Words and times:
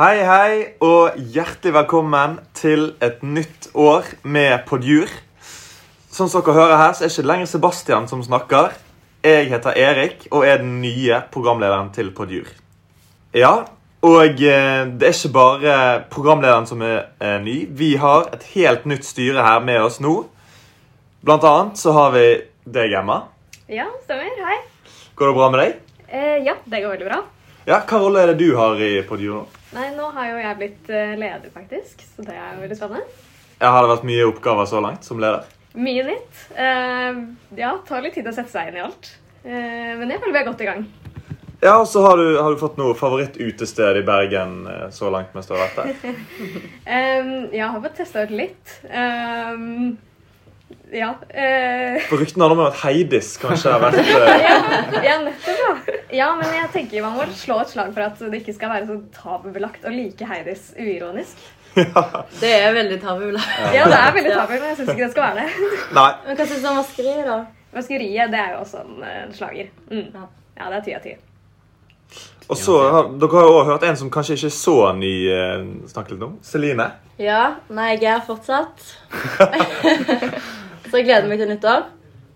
Hei, 0.00 0.22
hei, 0.24 0.52
og 0.80 1.18
hjertelig 1.28 1.74
velkommen 1.74 2.38
til 2.56 2.94
et 3.04 3.18
nytt 3.20 3.66
år 3.76 4.06
med 4.24 4.62
Podjur. 4.64 5.10
Som 6.08 6.30
dere 6.32 6.54
hører 6.56 6.80
her, 6.80 6.94
så 6.96 7.04
er 7.04 7.10
det 7.10 7.18
ikke 7.18 7.28
lenger 7.28 7.50
Sebastian 7.50 8.08
som 8.08 8.22
snakker. 8.24 8.72
Jeg 9.20 9.50
heter 9.50 9.76
Erik 9.76 10.24
og 10.30 10.46
er 10.48 10.62
den 10.62 10.78
nye 10.80 11.18
programlederen 11.34 11.92
til 11.92 12.08
Podjur. 12.16 12.48
Ja, 13.36 13.66
og 14.00 14.40
eh, 14.40 14.88
det 14.88 15.10
er 15.10 15.18
ikke 15.18 15.32
bare 15.36 15.76
programlederen 16.16 16.70
som 16.72 16.80
er 16.80 17.12
eh, 17.20 17.36
ny. 17.44 17.58
Vi 17.68 17.92
har 18.00 18.32
et 18.32 18.48
helt 18.54 18.88
nytt 18.88 19.04
styre 19.04 19.44
her 19.44 19.60
med 19.68 19.84
oss 19.84 20.00
nå. 20.00 20.16
Blant 21.20 21.44
annet 21.44 21.84
så 21.84 21.92
har 21.98 22.16
vi 22.16 22.26
deg, 22.64 22.96
Emma. 23.04 23.26
Ja, 23.68 23.90
stemmer. 24.08 24.32
Hei. 24.48 24.62
Går 25.12 25.34
det 25.34 25.38
bra 25.42 25.52
med 25.52 25.66
deg? 25.66 25.78
Eh, 26.08 26.40
ja, 26.48 26.56
det 26.64 26.86
går 26.88 26.96
veldig 26.96 27.12
bra. 27.12 27.22
Ja, 27.68 27.84
Hva 27.84 28.00
rolle 28.00 28.24
er 28.24 28.32
det 28.32 28.40
du 28.40 28.54
har 28.56 28.80
i 28.80 28.94
Podjur 29.04 29.42
nå? 29.42 29.48
Nei, 29.70 29.88
nå 29.94 30.08
har 30.16 30.32
jo 30.32 30.38
jeg 30.42 30.58
blitt 30.58 30.90
eh, 30.90 31.16
leder, 31.18 31.50
faktisk. 31.54 32.02
Så 32.14 32.26
det 32.26 32.34
er 32.34 32.56
jo 32.56 32.64
veldig 32.64 32.78
spennende. 32.78 33.26
Ja, 33.60 33.70
har 33.74 33.84
det 33.84 33.92
vært 33.92 34.08
mye 34.08 34.28
oppgaver 34.30 34.66
så 34.66 34.80
langt 34.82 35.06
som 35.06 35.20
leder? 35.22 35.46
Mye 35.78 36.02
nytt. 36.08 36.40
Uh, 36.56 37.20
ja, 37.54 37.76
tar 37.86 38.02
litt 38.02 38.16
tid 38.18 38.26
å 38.26 38.34
sette 38.34 38.50
seg 38.50 38.70
inn 38.70 38.80
i 38.80 38.82
alt. 38.82 39.12
Uh, 39.44 39.94
men 40.00 40.10
jeg 40.10 40.22
føler 40.22 40.34
vi 40.34 40.40
er 40.40 40.48
godt 40.48 40.64
i 40.64 40.70
gang. 40.70 40.88
Ja, 41.60 41.74
og 41.76 41.88
så 41.88 42.00
har 42.06 42.16
du, 42.16 42.38
har 42.40 42.54
du 42.54 42.60
fått 42.60 42.78
noe 42.80 42.96
favorittutested 42.96 43.98
i 44.00 44.04
Bergen 44.04 44.62
eh, 44.64 44.86
så 44.96 45.10
langt 45.12 45.34
mens 45.36 45.48
du 45.48 45.52
har 45.54 45.66
vært 45.66 45.82
der? 45.82 46.20
Eh, 46.90 47.26
jeg 47.52 47.66
har 47.66 47.82
fått 47.84 47.98
testa 48.00 48.24
ut 48.24 48.32
litt. 48.32 48.72
Eh, 48.88 49.60
ja. 50.92 51.12
eh, 51.28 52.00
For 52.08 52.20
ryktene 52.20 52.46
handler 52.46 52.58
om 52.58 52.66
at 52.66 52.80
Heidis 52.82 53.32
kanskje 53.40 53.72
har 53.74 53.82
vært 53.82 54.00
eh, 54.02 54.42
ja, 54.44 54.56
ja, 55.04 55.16
nettopp, 55.24 55.62
ja. 55.62 56.00
Ja, 56.22 56.28
men 56.38 56.50
jeg 56.56 56.72
tenker 56.74 57.06
man 57.06 57.16
må 57.18 57.28
slå 57.38 57.60
et 57.62 57.72
slag 57.72 57.94
for 57.94 58.06
at 58.06 58.20
det 58.22 58.42
ikke 58.42 58.56
skal 58.56 58.74
være 58.74 58.90
så 58.90 58.98
tabubelagt 59.14 59.86
å 59.86 59.94
like 59.94 60.28
Heidis 60.30 60.72
uironisk. 60.78 61.38
Det 62.40 62.50
er 62.50 62.72
veldig 62.74 62.98
tabubelagt. 63.02 63.56
Ja, 63.76 63.86
det 63.86 63.98
er 64.00 64.12
veldig 64.16 64.34
tabu, 64.34 64.54
men 64.56 64.68
jeg 64.72 64.78
syns 64.80 64.90
ikke 64.90 65.04
det 65.04 65.12
skal 65.14 65.26
være 65.28 65.46
det. 65.46 65.72
Nei. 65.94 66.10
Men 66.26 66.38
hva 66.40 66.46
syns 66.50 66.62
du 66.64 66.68
om 66.72 66.78
vaskeriet, 66.80 67.24
da? 67.28 67.40
Vaskeriet 67.70 68.32
det 68.32 68.40
er 68.42 68.54
jo 68.56 68.62
også 68.64 68.82
en 68.82 69.02
eh, 69.06 69.24
slager. 69.36 69.74
Mm. 69.90 70.06
Ja. 70.10 70.28
Ja, 70.60 70.70
det 70.72 70.80
er 70.80 70.86
ti 70.88 70.96
av 70.98 71.04
ti. 71.04 71.16
Og 72.50 72.58
så 72.58 72.76
dere 73.20 73.36
har 73.36 73.46
jo 73.46 73.52
også 73.60 73.68
hørt 73.70 73.84
en 73.86 73.98
som 74.00 74.10
kanskje 74.10 74.34
ikke 74.34 74.48
er 74.50 74.56
så 74.56 74.76
ny 74.98 75.12
eh, 75.30 75.60
snakke 75.92 76.16
litt 76.16 76.24
om. 76.26 76.32
Celine. 76.42 76.88
Ja, 77.22 77.42
nei, 77.70 77.92
jeg 78.00 78.10
er 78.16 78.24
fortsatt. 78.26 78.82
Så 80.90 80.98
jeg 80.98 81.06
gleder 81.06 81.28
meg 81.30 81.38
til 81.38 81.50
nyttår. 81.52 81.84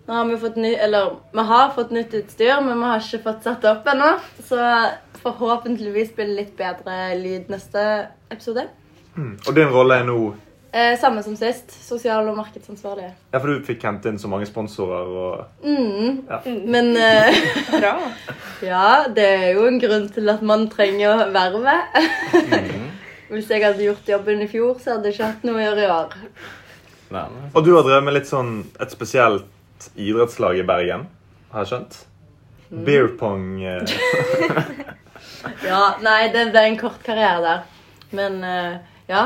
Nå 0.05 0.13
har 0.13 0.27
vi 0.29 0.37
fått 0.39 0.57
ny, 0.61 0.71
eller 0.85 1.15
vi 1.33 1.43
har 1.49 1.71
fått 1.75 1.91
nytt 1.95 2.13
utstyr, 2.13 2.59
men 2.63 2.77
vi 2.77 2.89
har 2.91 3.01
ikke 3.01 3.23
fått 3.25 3.43
satt 3.43 3.63
det 3.65 3.71
opp 3.71 3.87
ennå. 3.89 4.13
Så 4.47 4.59
forhåpentligvis 5.25 6.13
blir 6.15 6.29
det 6.29 6.37
litt 6.39 6.57
bedre 6.59 7.15
lyd 7.19 7.49
neste 7.49 7.85
episode. 8.31 8.67
Mm. 9.17 9.33
Og 9.47 9.55
din 9.57 9.71
rolle 9.73 10.01
er 10.01 10.09
nå 10.09 10.19
Eh, 10.75 10.97
samme 10.99 11.21
som 11.23 11.37
sist. 11.39 11.71
Sosial- 11.71 12.27
og 12.27 12.35
markedsansvarlig. 12.35 13.05
Ja, 13.31 13.39
for 13.39 13.47
du 13.47 13.61
fikk 13.63 13.85
hent 13.87 14.03
inn 14.09 14.17
så 14.19 14.27
mange 14.27 14.43
sponsorer 14.45 15.07
og 15.07 15.45
Mm. 15.63 16.25
Ja. 16.27 16.39
Men 16.45 16.97
eh, 16.97 17.37
Bra. 17.71 17.93
ja, 18.71 19.05
det 19.07 19.23
er 19.23 19.53
jo 19.53 19.67
en 19.69 19.79
grunn 19.79 20.09
til 20.11 20.29
at 20.29 20.41
man 20.41 20.67
trenger 20.69 21.31
vervet. 21.31 21.95
Hvis 23.31 23.47
jeg 23.49 23.63
hadde 23.63 23.87
gjort 23.87 24.09
jobben 24.09 24.41
i 24.43 24.47
fjor, 24.51 24.75
så 24.83 24.97
hadde 24.97 25.07
jeg 25.07 25.15
ikke 25.15 25.31
hatt 25.31 25.47
noe 25.47 25.61
å 25.61 25.63
gjøre 25.63 25.85
i 25.85 25.93
år. 25.95 26.19
Og 27.53 27.63
du 27.65 27.71
har 27.75 27.85
drevet 27.85 28.05
med 28.07 28.17
litt 28.17 28.29
sånn 28.29 28.57
et 28.81 28.91
spesielt 28.93 29.89
idrettslag 29.99 30.59
i 30.59 30.65
Bergen, 30.67 31.07
har 31.53 31.65
jeg 31.65 31.71
skjønt? 31.71 31.97
Beer 32.85 33.11
pong 33.19 33.61
eh. 33.63 33.83
Ja, 35.69 35.95
nei, 36.01 36.27
det 36.33 36.49
ble 36.51 36.63
en 36.71 36.77
kort 36.79 37.01
karriere 37.05 37.41
der. 37.43 37.65
Men 38.15 38.39
uh, 38.43 38.77
ja. 39.09 39.25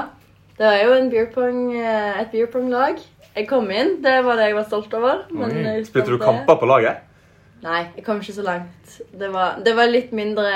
Det 0.60 0.68
var 0.68 0.82
jo 0.84 0.96
en 0.98 1.08
beer 1.08 1.30
pong, 1.32 1.60
eh, 1.72 2.18
et 2.20 2.34
beer 2.34 2.50
pong-lag. 2.52 2.98
Jeg 3.32 3.46
kom 3.48 3.70
inn, 3.72 3.94
det 4.04 4.18
var 4.26 4.36
det 4.36 4.50
jeg 4.50 4.58
var 4.58 4.66
stolt 4.68 4.96
over. 4.98 5.22
Men 5.32 5.54
mm. 5.56 5.86
Spilte 5.88 6.12
du 6.12 6.20
kamper 6.20 6.60
på 6.60 6.68
laget? 6.68 7.06
Nei, 7.64 7.86
jeg 7.96 8.04
kom 8.04 8.20
ikke 8.20 8.36
så 8.36 8.44
langt. 8.44 8.98
Det 9.16 9.30
var, 9.32 9.62
det 9.64 9.76
var 9.78 9.88
litt 9.92 10.12
mindre 10.16 10.50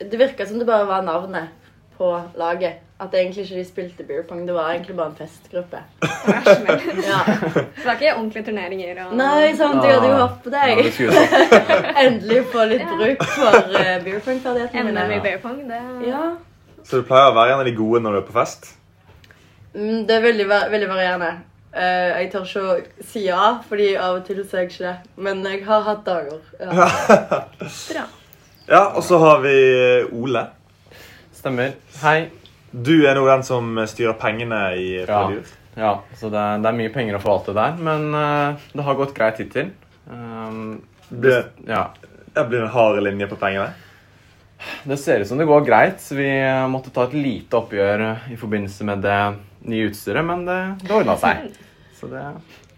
Det 0.00 0.18
virka 0.18 0.46
som 0.46 0.58
det 0.58 0.66
bare 0.66 0.88
var 0.90 1.06
navnet 1.06 1.54
på 1.94 2.10
laget. 2.38 2.82
At 3.00 3.14
egentlig 3.18 3.42
ikke 3.44 3.56
de 3.58 3.64
spilte 3.66 4.04
beer 4.06 4.22
pong. 4.28 4.44
Det 4.46 4.54
var 4.54 4.68
egentlig 4.70 4.94
bare 4.96 5.10
en 5.10 5.16
festgruppe. 5.18 5.80
Ja. 5.98 6.42
Så 6.46 6.52
det 6.54 7.86
var 7.86 7.96
ikke 7.98 8.12
ordentlige 8.14 8.44
turneringer? 8.46 9.00
Og... 9.06 9.16
Nei, 9.18 9.48
sant, 9.58 9.80
jeg 9.82 9.96
hadde 9.96 10.12
jo 10.12 10.18
håpet 10.20 10.44
på 10.44 10.52
Ja, 10.54 10.68
deg. 10.76 10.92
skulle 10.94 11.24
jeg 11.24 11.48
sagt. 11.50 11.88
Endelig 12.04 12.38
få 12.52 12.66
litt 12.70 12.84
bruk 12.92 13.24
for 13.32 13.58
uh, 13.74 13.88
beer 14.04 14.20
pong-ferdighetene 14.28 14.92
NM 14.92 15.00
i 15.02 15.08
mine. 15.10 15.22
beer 15.26 15.40
pong, 15.42 15.58
det 15.68 15.80
Ja. 16.06 16.22
Så 16.84 17.00
du 17.00 17.08
pleier 17.08 17.32
å 17.32 17.34
være 17.34 17.56
en 17.56 17.64
av 17.64 17.66
de 17.66 17.74
gode 17.74 18.00
når 18.04 18.14
du 18.14 18.20
er 18.20 18.26
på 18.28 18.36
fest? 18.36 18.70
Mm, 19.74 20.04
det 20.06 20.14
er 20.14 20.22
veldig, 20.28 20.46
veldig 20.76 20.88
varierende. 20.92 21.32
Uh, 21.74 22.20
jeg 22.20 22.30
tør 22.30 22.46
ikke 22.46 22.62
å 22.62 23.04
si 23.10 23.24
ja, 23.26 23.48
fordi 23.66 23.88
av 23.98 24.20
og 24.20 24.26
til 24.28 24.44
så 24.46 24.60
er 24.60 24.66
jeg 24.68 24.70
ikke 24.70 24.84
det. 24.86 24.94
Men 25.26 25.42
jeg 25.50 25.64
har 25.66 25.82
hatt 25.90 26.06
dager. 26.06 26.38
Ja. 26.62 26.70
Bra. 27.58 28.06
Ja, 28.70 28.84
og 28.94 29.02
så 29.04 29.18
har 29.18 29.42
vi 29.42 29.56
Ole. 30.14 30.46
Stemmer. 31.34 31.74
Hei. 32.04 32.18
Du 32.74 32.94
er 33.06 33.14
nå 33.14 33.22
den 33.28 33.44
som 33.46 33.76
styrer 33.86 34.16
pengene 34.18 34.64
i 34.74 34.88
Ja. 35.04 35.28
Ja, 35.74 35.92
så 36.14 36.28
det 36.30 36.38
er, 36.38 36.60
det 36.62 36.68
er 36.70 36.76
mye 36.78 36.90
penger 36.94 37.16
å 37.18 37.22
forvalte 37.22 37.52
der, 37.56 37.72
men 37.82 38.04
uh, 38.14 38.60
det 38.70 38.82
har 38.86 38.94
gått 38.98 39.14
greit 39.16 39.40
hittil. 39.42 39.72
Um, 40.06 40.82
Det, 41.08 41.40
ja. 41.66 41.88
det 42.34 42.44
blir 42.50 42.62
en 42.62 42.70
hard 42.70 43.00
linje 43.02 43.26
på 43.30 43.38
pengene. 43.40 43.72
Det 44.86 44.96
ser 45.02 45.20
ut 45.20 45.28
som 45.28 45.38
det 45.38 45.46
går 45.50 45.64
greit. 45.66 46.02
Vi 46.14 46.28
måtte 46.70 46.92
ta 46.94 47.04
et 47.08 47.16
lite 47.18 47.58
oppgjør 47.58 48.04
i 48.32 48.36
forbindelse 48.40 48.86
med 48.86 49.02
det 49.04 49.18
nye 49.68 49.88
utstyret, 49.90 50.24
men 50.24 50.44
det, 50.46 50.58
det 50.84 50.94
ordna 50.94 51.16
seg. 51.20 51.50
Så 51.98 52.06
det 52.12 52.22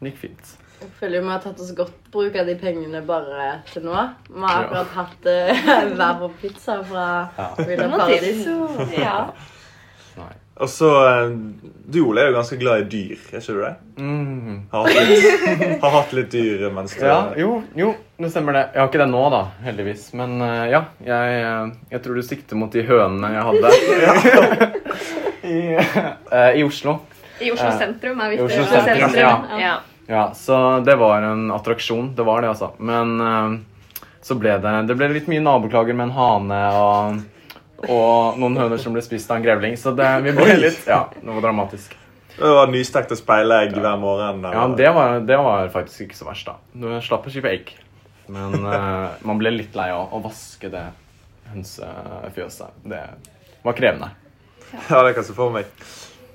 gikk 0.03 0.17
fint. 0.25 0.55
Jeg 0.81 0.91
føler 0.99 1.23
vi 1.25 1.31
har 1.33 1.41
tatt 1.45 1.61
oss 1.63 1.71
godt 1.77 1.95
bruk 2.13 2.35
av 2.37 2.49
de 2.49 2.57
pengene 2.61 3.01
bare 3.07 3.59
til 3.71 3.85
nå. 3.87 3.95
Vi 4.29 4.41
har 4.43 4.65
akkurat 4.65 4.97
hatt 4.97 5.29
uh, 5.29 5.69
hver 6.01 6.19
vår 6.25 6.33
pizza 6.41 6.81
fra 6.89 7.07
Ja. 7.37 7.51
Villa 7.61 7.89
Må. 7.93 8.01
Paradiso. 8.01 8.57
Ja. 8.97 9.19
Nei. 10.17 10.33
Og 10.57 10.71
så 10.73 10.89
eh, 11.05 11.31
Du, 11.85 12.01
Ole, 12.09 12.23
er 12.23 12.31
jo 12.31 12.37
ganske 12.39 12.57
glad 12.61 12.87
i 12.87 12.87
dyr, 12.91 13.19
er 13.31 13.43
ikke 13.43 13.57
du 13.57 13.61
det? 13.61 13.73
Mm. 14.01 14.55
Har 14.73 14.87
hatt 14.87 15.11
litt, 15.11 15.35
har 15.83 15.93
hatt 15.99 16.15
litt 16.17 16.31
dyr 16.33 16.65
mens 16.75 16.97
du 16.97 17.05
Ja, 17.05 17.19
jo, 17.39 17.59
jo, 17.77 17.93
det 18.17 18.31
stemmer 18.33 18.57
det. 18.57 18.63
Jeg 18.73 18.83
har 18.83 18.89
ikke 18.91 19.03
det 19.03 19.09
nå, 19.13 19.25
da, 19.35 19.43
heldigvis. 19.67 20.07
Men 20.17 20.39
eh, 20.47 20.63
ja, 20.73 20.83
jeg, 21.05 21.43
eh, 21.43 21.75
jeg 21.93 22.05
tror 22.05 22.17
du 22.17 22.25
sikter 22.25 22.61
mot 22.61 22.73
de 22.73 22.87
hønene 22.89 23.35
jeg 23.37 23.45
hadde 23.51 24.71
I, 25.47 25.59
uh, 25.79 26.51
i 26.59 26.65
Oslo. 26.67 26.97
I 27.39 27.53
Oslo 27.55 27.69
sentrum 27.79 28.19
er 28.25 28.33
I. 28.35 28.41
Oslo 28.43 28.65
sentrum, 28.73 29.15
ja. 29.15 29.35
ja. 29.61 29.77
Ja, 30.07 30.25
så 30.35 30.81
det 30.87 30.97
var 30.99 31.23
en 31.23 31.53
attraksjon. 31.55 32.13
Det 32.17 32.25
var 32.27 32.43
det, 32.43 32.51
altså. 32.55 32.73
Men 32.83 33.21
uh, 33.21 34.03
så 34.27 34.35
ble 34.41 34.57
det, 34.63 34.75
det 34.89 34.97
ble 34.99 35.13
litt 35.13 35.29
mye 35.31 35.45
naboklager 35.45 35.95
med 35.95 36.09
en 36.09 36.17
hane 36.17 36.61
og, 36.81 37.21
og 37.85 38.39
noen 38.41 38.57
høner 38.57 38.81
som 38.81 38.95
ble 38.97 39.03
spist 39.05 39.31
av 39.31 39.41
en 39.41 39.45
grevling. 39.45 39.77
Så 39.81 39.93
det, 39.97 40.09
vi 40.25 40.35
ble 40.37 40.59
litt 40.61 40.87
Ja, 40.89 41.07
det 41.13 41.29
var 41.29 41.45
dramatisk. 41.45 41.97
Det 42.37 42.53
var 42.53 42.69
nystekte 42.69 43.17
speilegg 43.17 43.73
hver 43.77 43.97
morgen. 44.01 44.43
Ja, 44.45 44.67
det 44.77 44.93
var, 44.93 45.21
det 45.25 45.39
var 45.41 45.71
faktisk 45.73 46.07
ikke 46.07 46.19
så 46.19 46.29
verst, 46.29 46.49
da. 46.49 46.59
Nå 46.77 46.99
slapp 47.05 47.29
å 47.29 47.33
skipe 47.33 47.49
egg. 47.49 47.73
Men 48.33 48.59
uh, 48.61 49.17
man 49.29 49.41
ble 49.41 49.55
litt 49.55 49.77
lei 49.79 49.89
av 49.95 50.13
å 50.13 50.21
vaske 50.25 50.69
det 50.73 50.85
hønsefjøset. 51.53 52.83
Det 52.93 53.03
var 53.65 53.79
krevende. 53.79 54.13
Ja, 54.91 55.01
det 55.07 55.15
kan 55.15 55.23
jeg 55.23 55.29
se 55.31 55.37
for 55.37 55.55
meg. 55.55 55.71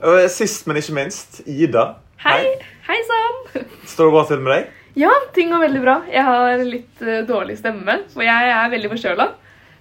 Og 0.02 0.24
Sist, 0.34 0.66
men 0.66 0.80
ikke 0.82 0.98
minst, 0.98 1.42
Ida. 1.46 1.92
Hei! 2.24 2.56
Hei 2.88 2.98
sann! 3.06 3.66
Står 3.86 4.10
det 4.10 4.14
bra 4.16 4.24
til 4.30 4.42
med 4.42 4.56
deg? 4.56 4.72
Ja, 4.98 5.12
ting 5.36 5.54
går 5.54 5.68
veldig 5.68 5.82
bra. 5.84 6.00
Jeg 6.12 6.26
har 6.26 6.66
litt 6.66 7.06
uh, 7.06 7.22
dårlig 7.28 7.60
stemme, 7.62 8.02
for 8.14 8.26
jeg 8.26 8.56
er 8.56 8.74
veldig 8.74 8.92
forkjøla. 8.96 9.30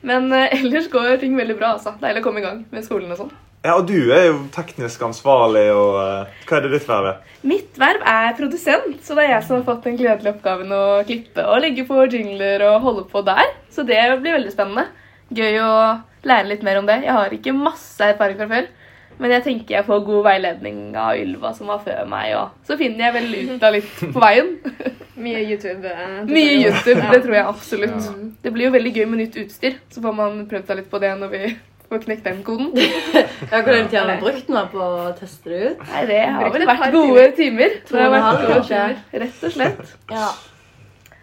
Men 0.07 0.33
eh, 0.33 0.53
ellers 0.61 0.91
går 0.93 1.21
ting 1.23 1.37
veldig 1.39 1.57
bra. 1.61 1.77
altså. 1.77 1.95
Deilig 2.01 2.23
å 2.23 2.27
komme 2.27 2.43
i 2.43 2.47
gang 2.47 2.65
med 2.73 2.87
skolen 2.87 3.13
og 3.15 3.25
sånn. 3.25 3.33
Ja, 3.61 3.75
og 3.77 3.91
du 3.91 4.09
er 4.17 4.31
jo 4.31 4.37
teknisk 4.55 5.03
ansvarlig, 5.05 5.67
og 5.77 5.99
uh, 6.01 6.39
hva 6.49 6.57
er 6.57 6.63
det 6.65 6.71
ditt 6.73 6.87
verv? 6.89 7.11
er? 7.11 7.35
Mitt 7.45 7.77
verv 7.81 8.07
er 8.09 8.31
produsent, 8.39 8.95
så 9.05 9.17
det 9.19 9.27
er 9.27 9.35
jeg 9.35 9.45
som 9.45 9.59
har 9.59 9.67
fått 9.67 9.85
den 9.85 9.99
gledelige 10.01 10.33
oppgaven 10.33 10.73
å 10.73 10.85
klippe 11.05 11.45
og 11.45 11.61
legge 11.61 11.85
på 11.85 12.07
jingler 12.07 12.65
og 12.71 12.87
holde 12.87 13.05
på 13.13 13.21
der. 13.27 13.53
Så 13.69 13.85
det 13.85 14.01
blir 14.23 14.39
veldig 14.39 14.55
spennende. 14.55 14.87
Gøy 15.29 15.61
å 15.61 15.73
lære 16.25 16.49
litt 16.55 16.65
mer 16.65 16.81
om 16.81 16.89
det. 16.89 17.03
Jeg 17.05 17.19
har 17.19 17.37
ikke 17.37 17.57
masse 17.57 18.09
erfaring 18.09 18.41
fra 18.41 18.49
før. 18.49 18.71
Men 19.21 19.35
jeg 19.37 19.45
tenker 19.45 19.75
jeg 19.77 19.85
får 19.87 20.05
god 20.07 20.23
veiledning 20.25 20.79
av 20.97 21.19
Ylva, 21.21 21.51
som 21.57 21.69
var 21.69 21.83
før 21.85 22.07
meg. 22.09 22.33
Og 22.41 22.67
så 22.69 22.77
finner 22.81 23.07
jeg 23.07 23.17
vel 23.19 23.35
ut 23.55 23.65
av 23.69 23.75
litt 23.77 23.91
på 24.15 24.23
veien. 24.23 24.55
Mye 25.25 25.43
YouTube. 25.45 25.85
eh, 25.91 26.21
Mye 26.31 26.55
YouTube, 26.63 27.01
det 27.13 27.19
tror 27.27 27.35
jeg 27.37 27.45
absolutt. 27.51 27.99
Ja. 28.07 28.15
Det 28.47 28.53
blir 28.55 28.71
jo 28.71 28.77
veldig 28.79 28.93
gøy 28.97 29.05
med 29.13 29.21
nytt 29.27 29.37
utstyr, 29.43 29.77
så 29.93 30.01
får 30.05 30.17
man 30.17 30.39
prøvd 30.49 30.71
seg 30.71 30.81
litt 30.81 30.89
på 30.93 31.01
det 31.03 31.11
når 31.21 31.35
vi 31.35 31.43
får 31.91 32.05
knekt 32.07 32.25
den 32.31 32.41
koden. 32.47 32.71
Ja, 33.51 33.61
Hvor 33.67 33.73
lang 33.75 33.89
tid 33.91 33.99
har 33.99 34.07
du 34.15 34.23
brukt 34.23 34.49
nå 34.53 34.61
på 34.71 34.79
å 34.87 35.11
teste 35.19 35.51
det 35.51 35.61
ut? 35.73 35.81
Nei, 35.91 36.05
det 36.09 36.21
har 36.31 36.53
vel 36.55 36.65
vært 36.69 36.93
gode 36.95 37.25
timer. 37.37 37.77
To 37.89 37.97
Det 37.97 38.01
har 38.01 38.09
og 38.09 38.15
en 38.15 38.17
vært 38.17 38.29
halv, 38.31 38.47
gode 38.55 38.67
timer, 38.71 39.01
Rett 39.25 39.45
og 39.49 39.55
slett. 39.57 39.95
Ja. 40.13 40.29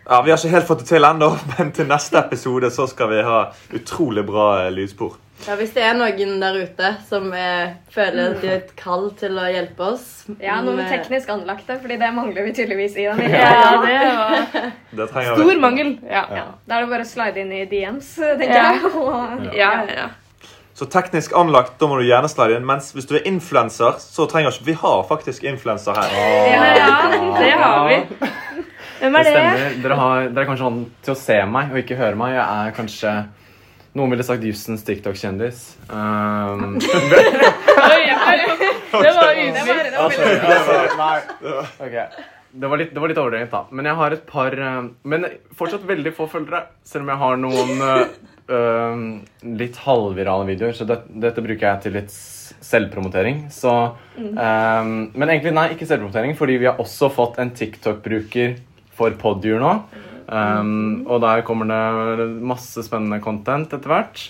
Ja, 0.08 0.22
Vi 0.24 0.32
har 0.32 0.38
ikke 0.40 0.54
helt 0.54 0.68
fått 0.68 0.84
det 0.86 0.88
til 0.92 1.04
ennå, 1.08 1.32
men 1.58 1.72
til 1.76 1.88
neste 1.90 2.20
episode 2.22 2.70
så 2.72 2.86
skal 2.88 3.10
vi 3.12 3.24
ha 3.28 3.40
utrolig 3.76 4.24
bra 4.28 4.46
eh, 4.66 4.70
lydspor. 4.76 5.18
Ja, 5.46 5.54
Hvis 5.56 5.74
det 5.76 5.84
er 5.86 5.94
noen 5.96 6.40
der 6.42 6.56
ute 6.66 6.88
som 7.08 7.28
er, 7.38 7.76
føler 7.94 8.32
at 8.34 8.40
de 8.42 8.48
er 8.50 8.56
et 8.58 8.72
kall 8.80 9.12
til 9.20 9.38
å 9.38 9.46
hjelpe 9.54 9.86
oss 9.94 10.08
Ja, 10.42 10.58
noen 10.66 10.82
teknisk 10.90 11.30
anlagte, 11.30 11.78
fordi 11.80 11.98
det 12.02 12.10
mangler 12.16 12.48
vi 12.48 12.54
tydeligvis 12.58 12.98
i 12.98 13.06
den. 13.06 13.22
Ja, 13.38 13.78
det 13.84 13.98
og... 14.12 14.56
Det 14.98 15.08
stor 15.12 15.44
vi. 15.52 15.56
mangel. 15.62 15.92
Ja. 16.10 16.24
Ja, 16.34 16.46
Da 16.68 16.80
er 16.80 16.88
det 16.88 16.92
bare 16.96 17.06
å 17.06 17.12
slide 17.12 17.44
inn 17.44 17.54
i 17.54 17.66
DMs, 17.70 18.16
tenker 18.42 18.56
Ja. 18.56 18.72
jeg. 18.74 18.92
Og, 18.96 19.46
Ja, 19.56 19.72
ja, 19.86 20.00
ja. 20.02 20.08
Så 20.78 20.86
teknisk 20.94 21.32
anlagt, 21.34 21.78
da 21.82 21.88
må 21.90 21.96
du 21.98 22.04
gjerne 22.06 22.30
slide 22.30 22.58
inn. 22.60 22.66
Mens 22.70 22.92
hvis 22.94 23.08
du 23.10 23.16
er 23.18 23.24
influenser, 23.26 23.96
så 24.02 24.28
trenger 24.30 24.52
ikke 24.54 24.68
Vi 24.68 24.76
har 24.78 25.00
faktisk 25.10 25.48
influenser 25.50 25.98
her. 25.98 26.12
ja, 26.78 26.98
det 27.40 27.54
har 27.58 27.88
vi. 27.90 27.98
Hvem 29.00 29.14
Det 29.14 29.22
er 29.22 29.24
det? 29.24 29.32
stemmer. 29.32 29.82
Dere, 29.86 29.96
har, 30.02 30.28
dere 30.30 30.44
er 30.44 30.50
kanskje 30.52 30.68
vant 30.68 30.92
til 31.06 31.14
å 31.16 31.18
se 31.18 31.40
meg 31.50 31.72
og 31.74 31.80
ikke 31.82 31.98
høre 31.98 32.18
meg. 32.20 32.36
Jeg 32.36 32.46
er 32.68 32.76
kanskje 32.78 33.16
Noen 33.98 34.14
ville 34.14 34.26
sagt 34.26 34.44
jussens 34.46 34.84
TikTok-kjendis. 34.86 35.64
Um, 35.90 36.78
Det 38.88 39.12
var 39.14 39.34
ydmykt. 39.36 39.94
Det 42.58 42.68
var 42.68 42.80
litt, 42.80 42.94
det 42.94 43.02
var 43.02 43.12
litt 43.12 43.20
overdrevet, 43.22 43.52
da. 43.52 43.60
Men 43.76 43.90
jeg 43.90 44.00
har 44.00 44.14
et 44.16 44.24
par 44.30 44.56
eh, 44.56 44.78
Men 45.12 45.28
fortsatt 45.58 45.84
veldig 45.86 46.14
få 46.16 46.26
følgere. 46.32 46.64
Selv 46.88 47.06
om 47.06 47.12
jeg 47.12 47.22
har 47.22 47.42
noen 47.42 47.84
eh, 47.84 49.04
litt 49.60 49.78
halvvirale 49.84 50.48
videoer. 50.48 50.74
Så 50.78 50.88
det, 50.90 51.02
dette 51.26 51.44
bruker 51.44 51.68
jeg 51.68 51.84
til 51.86 51.98
litt 52.00 52.14
selvpromotering. 52.68 53.46
Så 53.54 53.74
um, 54.18 54.94
Men 55.14 55.30
egentlig, 55.30 55.54
nei, 55.58 55.68
ikke 55.76 55.90
selvpromotering, 55.90 56.34
fordi 56.40 56.58
vi 56.64 56.70
har 56.70 56.82
også 56.82 57.12
fått 57.14 57.38
en 57.44 57.52
TikTok-bruker 57.56 58.58
for 58.98 59.14
Podjur 59.22 59.62
nå. 59.62 59.74
Um, 60.28 61.06
og 61.08 61.22
der 61.24 61.44
kommer 61.48 61.70
det 61.70 62.26
masse 62.44 62.84
spennende 62.84 63.22
content 63.24 63.72
etter 63.74 63.92
hvert. 63.92 64.24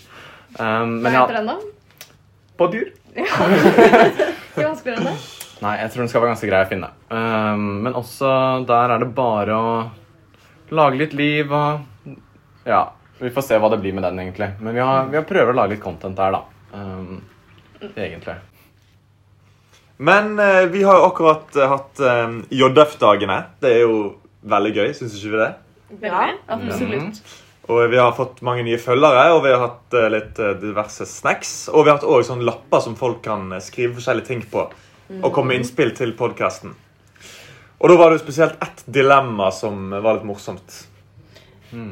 Um, 0.58 1.00
Hva 1.02 1.14
heter 1.14 1.40
ja, 1.40 1.42
den, 1.42 1.50
da? 1.50 2.12
Podjur. 2.58 2.92
Ikke 3.18 4.68
vanskeligere 4.68 5.02
enn 5.02 5.10
det? 5.10 5.16
Nei, 5.58 5.74
jeg 5.82 5.90
tror 5.90 6.04
den 6.04 6.12
skal 6.12 6.22
være 6.22 6.34
ganske 6.36 6.50
grei 6.52 6.60
å 6.62 6.70
finne. 6.70 6.92
Um, 7.10 7.66
men 7.88 7.98
også 7.98 8.34
der 8.70 8.94
er 8.94 9.02
det 9.02 9.10
bare 9.18 9.58
å 9.58 9.72
lage 10.78 11.02
litt 11.02 11.18
liv 11.18 11.52
og 11.54 12.14
Ja. 12.68 12.84
Vi 13.18 13.32
får 13.34 13.48
se 13.48 13.58
hva 13.58 13.72
det 13.74 13.80
blir 13.82 13.96
med 13.98 14.04
den, 14.06 14.20
egentlig. 14.22 14.52
Men 14.62 14.76
vi 14.78 14.82
har, 14.86 15.08
vi 15.10 15.18
har 15.18 15.24
prøver 15.26 15.50
å 15.50 15.58
lage 15.58 15.74
litt 15.74 15.82
content 15.82 16.14
der, 16.20 16.36
da. 16.38 16.44
Um, 16.78 17.24
egentlig. 17.96 18.36
Men 19.98 20.40
eh, 20.40 20.66
vi 20.70 20.84
har 20.84 21.00
jo 21.00 21.08
akkurat 21.10 21.56
eh, 21.56 21.70
hatt 21.72 22.00
eh, 22.00 22.36
JF-dagene. 22.54 23.38
Det 23.60 23.72
er 23.74 23.80
jo 23.88 23.96
veldig 24.46 24.74
gøy, 24.76 24.92
syns 24.94 25.16
ikke 25.18 25.34
vi 25.34 25.42
det? 25.42 25.54
Ja, 26.02 26.32
absolutt. 26.48 27.22
Og 27.68 27.90
vi 27.92 27.98
har 28.00 28.14
fått 28.16 28.42
mange 28.48 28.64
nye 28.64 28.78
følgere, 28.80 29.34
og 29.36 29.42
vi 29.44 29.52
har 29.52 29.60
hatt 29.60 29.94
eh, 29.94 30.10
litt 30.14 30.40
eh, 30.40 30.54
diverse 30.62 31.06
snacks. 31.06 31.68
Og 31.74 31.84
vi 31.84 31.90
har 31.92 31.98
hatt 31.98 32.06
også 32.08 32.32
sånne 32.34 32.48
lapper 32.48 32.80
som 32.84 32.96
folk 32.96 33.22
kan 33.26 33.50
eh, 33.52 33.60
skrive 33.64 33.98
forskjellige 33.98 34.26
ting 34.30 34.44
på. 34.52 34.68
Og 35.22 35.32
komme 35.36 35.52
med 35.54 35.62
innspill 35.62 35.92
til 35.96 36.14
podkasten. 36.20 36.74
Og 37.80 37.90
da 37.92 37.96
var 38.00 38.10
det 38.10 38.18
jo 38.20 38.24
spesielt 38.26 38.56
ett 38.64 38.84
dilemma 38.92 39.52
som 39.52 39.90
var 39.92 40.18
litt 40.18 40.26
morsomt. 40.28 40.86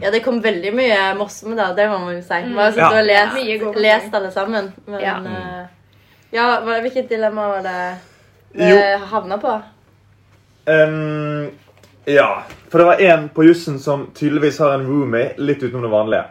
Ja, 0.02 0.10
det 0.12 0.22
kom 0.24 0.40
veldig 0.42 0.72
mye 0.74 1.00
morsomme 1.20 1.56
da. 1.60 1.74
det 1.76 1.90
må 1.92 2.00
man 2.06 2.16
jo 2.16 2.22
si. 2.24 2.40
Vi 2.48 2.56
har 2.56 2.72
Ja. 2.72 2.90
sittet 2.90 3.64
og 3.68 3.76
Mm. 3.76 3.82
Lest, 3.82 4.06
lest 4.06 4.14
alle 4.16 4.32
sammen. 4.32 4.74
Men 4.88 5.02
Ja. 5.02 5.16
Uh, 5.20 5.68
ja, 6.32 6.62
hvilket 6.82 7.10
dilemma 7.10 7.48
var 7.50 7.62
det 7.62 7.98
det 8.56 8.70
Jo. 8.72 9.06
havna 9.06 9.38
på? 9.38 9.62
Ehm, 10.68 11.52
ja, 12.06 12.44
for 12.70 12.82
det 12.82 12.86
var 12.86 13.02
en 13.02 13.30
på 13.30 13.44
jussen 13.44 13.80
som 13.80 14.08
tydeligvis 14.16 14.60
har 14.60 14.74
en 14.76 14.88
roomie 14.88 15.34
litt 15.38 15.64
utenom 15.64 15.86
det 15.88 15.94
vanlige. 15.94 16.26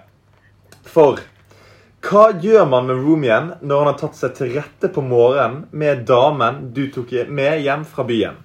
For 0.84 1.22
hva 2.04 2.24
gjør 2.40 2.66
man 2.68 2.88
med 2.88 3.00
roomien 3.00 3.52
når 3.64 3.78
han 3.80 3.88
har 3.88 4.00
tatt 4.00 4.18
seg 4.18 4.34
til 4.36 4.50
rette 4.58 4.90
på 4.92 5.04
morgenen 5.04 5.64
med 5.72 6.04
damen 6.08 6.66
du 6.76 6.84
tok 6.92 7.14
med 7.32 7.62
hjem 7.64 7.86
fra 7.88 8.04
byen? 8.04 8.36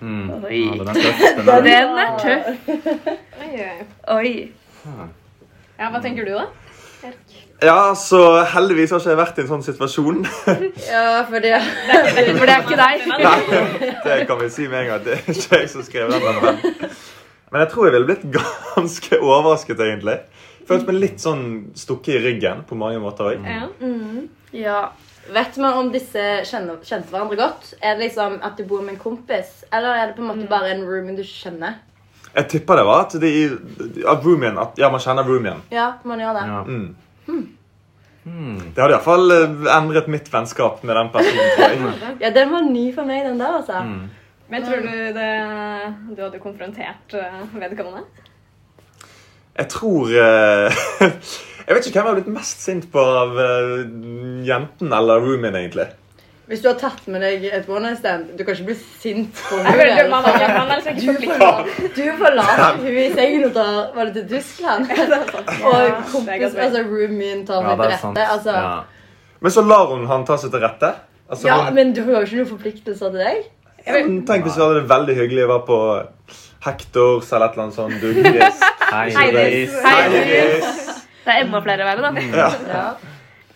Mm. 0.00 0.30
Oi. 0.46 0.62
Ja, 0.62 0.76
den 0.78 0.88
er 0.88 1.00
tøff. 1.02 1.24
Den 1.48 1.66
er. 1.72 2.14
Tøff. 2.22 2.46
Oi, 3.42 3.50
oi. 3.66 3.88
Oi. 4.14 4.32
Ja, 5.78 5.90
hva 5.90 6.00
tenker 6.02 6.26
du, 6.26 6.36
da? 6.38 6.46
Ja, 7.60 7.94
så 7.98 8.18
heldigvis 8.46 8.92
har 8.94 9.00
ikke 9.02 9.10
jeg 9.10 9.18
vært 9.18 9.38
i 9.38 9.42
en 9.42 9.48
sånn 9.50 9.64
situasjon. 9.66 10.20
Ja, 10.92 11.24
for 11.26 11.42
det 11.42 11.56
For 11.58 12.46
det 12.46 12.54
er 12.54 12.62
ikke 12.62 12.78
deg. 12.78 13.06
Nei, 13.10 13.38
det 14.06 14.18
kan 14.28 14.38
vi 14.38 14.50
si 14.54 14.68
med 14.70 14.84
en 14.84 14.90
gang. 14.92 15.02
Det 15.06 15.16
er 15.16 15.32
ikke 15.34 15.62
jeg 15.62 15.70
som 15.72 15.86
skrev 15.86 16.12
den. 16.12 16.28
Men, 16.44 16.92
men 17.50 17.64
jeg 17.64 17.70
tror 17.72 17.88
jeg 17.88 17.96
ville 17.96 18.08
blitt 18.12 18.28
ganske 18.76 19.18
overrasket, 19.18 19.82
egentlig. 19.88 20.20
Følt 20.68 20.86
meg 20.86 21.00
litt 21.00 21.24
sånn 21.24 21.42
stukket 21.78 22.20
i 22.20 22.22
ryggen 22.28 22.62
på 22.68 22.78
mange 22.78 23.00
måter 23.02 23.32
òg. 23.32 23.48
Ja. 23.48 23.66
Ja. 24.54 24.80
Vet 25.34 25.58
man 25.60 25.76
om 25.76 25.90
disse 25.92 26.22
kjenner, 26.48 26.78
kjente 26.86 27.10
hverandre 27.12 27.36
godt? 27.40 27.72
Er 27.82 27.98
det 27.98 28.06
liksom 28.06 28.38
at 28.44 28.56
du 28.56 28.64
bor 28.68 28.84
med 28.84 28.94
en 28.94 29.02
kompis, 29.02 29.64
eller 29.74 29.96
er 29.98 30.06
det 30.08 30.16
på 30.16 30.22
en 30.24 30.30
måte 30.30 30.46
bare 30.48 30.70
en 30.76 30.86
roomie 30.88 31.18
du 31.18 31.24
kjenner? 31.26 31.82
Jeg 32.28 32.48
tipper 32.52 32.78
det 32.78 32.86
var 32.86 33.06
at, 33.06 33.16
de, 33.20 33.32
at 34.06 34.24
roomien 34.24 34.56
at, 34.60 34.78
Ja, 34.80 34.92
man 34.92 35.02
kjenner 35.02 35.26
roomien. 35.26 35.60
Ja, 35.74 35.90
man 36.06 36.22
gjør 36.22 36.38
det. 36.38 36.46
Ja. 36.52 36.62
Mm. 36.68 37.07
Mm. 37.28 38.72
Det 38.74 38.82
hadde 38.82 38.92
iallfall 38.92 39.32
endret 39.72 40.08
mitt 40.12 40.26
vennskap 40.32 40.82
med 40.84 40.96
den 40.98 41.10
personen. 41.14 41.52
tror 41.56 41.68
jeg. 41.72 42.16
Ja, 42.24 42.32
den 42.34 42.50
var 42.52 42.66
ny 42.66 42.88
for 42.96 43.08
meg, 43.08 43.24
den 43.24 43.40
der, 43.40 43.60
altså. 43.60 43.84
Mm. 43.86 44.08
Men 44.48 44.64
tror 44.64 44.80
du 44.84 44.92
det, 45.16 45.32
du 46.16 46.22
hadde 46.24 46.40
konfrontert 46.40 47.14
eh, 47.16 47.40
vedkommende? 47.60 48.06
Jeg 49.58 49.68
tror 49.74 50.12
eh, 50.12 50.82
Jeg 51.68 51.76
vet 51.76 51.86
ikke 51.88 51.98
hvem 51.98 52.06
jeg 52.06 52.14
har 52.14 52.16
blitt 52.16 52.30
mest 52.32 52.62
sint 52.64 52.86
på 52.92 53.02
av 53.02 53.34
eh, 53.44 53.72
jenten 54.48 54.94
eller 54.96 55.20
roomien, 55.20 55.56
egentlig. 55.58 55.90
Hvis 56.48 56.62
du 56.64 56.68
har 56.70 56.78
tatt 56.80 57.02
med 57.12 57.20
deg 57.20 57.42
et 57.44 57.66
one 57.68 57.82
night 57.84 57.98
stand, 58.00 58.30
du 58.38 58.40
kan 58.40 58.54
ikke 58.56 58.70
bli 58.70 58.76
sint 58.80 59.36
på 59.50 59.58
henne. 59.60 59.88
Du, 59.98 60.06
man, 60.08 60.24
man 60.24 60.70
er 60.72 60.78
liksom 60.80 60.96
ikke 60.96 61.34
forpliktet. 61.36 61.90
Du 61.98 62.04
forlater 62.22 62.78
hun 62.80 62.96
i 63.02 63.08
sengen 63.12 63.44
og 63.50 63.52
tar 63.58 63.74
Var 63.98 64.08
det 64.08 64.14
til 64.16 64.24
Tyskland? 64.38 64.88
Og 65.68 65.76
det 65.76 65.90
kompis, 66.12 66.56
altså 66.56 66.82
roomien 66.88 67.42
tar 67.48 67.68
Ja, 67.68 67.74
det 67.76 67.90
til 67.90 68.08
rette. 68.08 68.24
Altså, 68.36 68.56
Ja. 68.56 68.72
Men 69.44 69.54
så 69.54 69.62
lar 69.68 69.92
hun 69.92 70.06
han 70.10 70.24
ta 70.26 70.38
seg 70.40 70.50
til 70.56 70.64
rette. 70.64 70.92
Altså, 71.28 71.46
ja, 71.50 71.58
hun, 71.66 71.74
men 71.76 71.92
du 71.94 72.00
har 72.08 72.16
jo 72.16 72.26
ikke 72.26 72.40
noen 72.40 72.50
forpliktelser 72.56 73.12
til 73.12 73.20
deg. 73.26 73.44
Tenk 74.26 74.48
hvis 74.48 74.56
vi 74.56 74.64
hadde 74.64 74.80
det 74.80 74.88
veldig 74.90 75.14
hyggelig 75.20 75.44
å 75.44 75.50
være 75.52 75.66
på 75.68 75.78
Hectors 76.64 77.28
eller 77.32 77.46
et 77.52 77.58
eller 77.58 77.68
annet 77.68 77.76
sånt. 77.76 78.00
Hei, 78.94 79.04
Heidis. 79.14 79.20
Heidis. 79.20 79.76
Heidis. 79.84 80.94
Det 81.26 81.34
er 81.36 81.44
enda 81.44 81.60
flere 81.60 81.84
å 81.84 81.90
være, 81.92 82.08
da. 82.08 82.26
Ja. 82.40 82.48
Ja. 82.72 82.86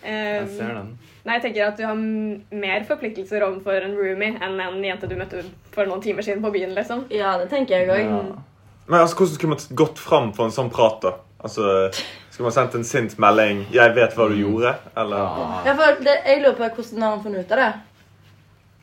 Jeg 0.05 0.47
ser 0.59 0.75
den. 0.77 0.93
Nei, 1.23 1.37
jeg 1.37 1.43
tenker 1.45 1.69
at 1.69 1.77
du 1.79 1.85
har 1.87 1.95
mer 1.95 2.83
forpliktelser 2.87 3.45
overfor 3.45 3.85
en 3.85 3.93
roomie 3.95 4.33
enn 4.43 4.57
en 4.59 4.81
jente 4.83 5.07
du 5.07 5.15
møtte 5.15 5.43
for 5.71 5.87
noen 5.87 6.01
timer 6.03 6.25
siden 6.25 6.41
på 6.43 6.51
byen, 6.51 6.73
liksom. 6.75 7.05
ja, 7.15 7.37
det 7.39 7.47
tenker 7.53 7.79
jeg 7.79 7.87
òg. 7.93 8.01
Ja. 8.09 8.41
Men 8.89 8.99
altså, 8.99 9.15
hvordan 9.21 9.37
skulle 9.37 9.53
man 9.55 9.77
gått 9.79 10.01
fram 10.03 10.33
for 10.35 10.49
en 10.49 10.55
sånn 10.55 10.71
prat, 10.73 10.99
da? 11.05 11.13
Altså, 11.43 11.91
Skulle 12.33 12.47
man 12.47 12.53
sendt 12.55 12.75
en 12.75 12.83
sint 12.87 13.17
melding 13.19 13.65
'Jeg 13.71 13.95
vet 13.95 14.13
hva 14.17 14.27
du 14.29 14.35
gjorde'? 14.35 14.75
Eller 14.97 15.17
Ja. 15.17 15.61
Ja, 15.65 15.73
for 15.77 16.03
det, 16.03 16.15
jeg 16.25 16.41
lurer 16.41 16.55
på 16.55 16.69
hvordan 16.75 17.01
har 17.01 17.09
han 17.15 17.23
funnet 17.23 17.45
ut 17.45 17.51
av 17.51 17.57
det? 17.57 17.73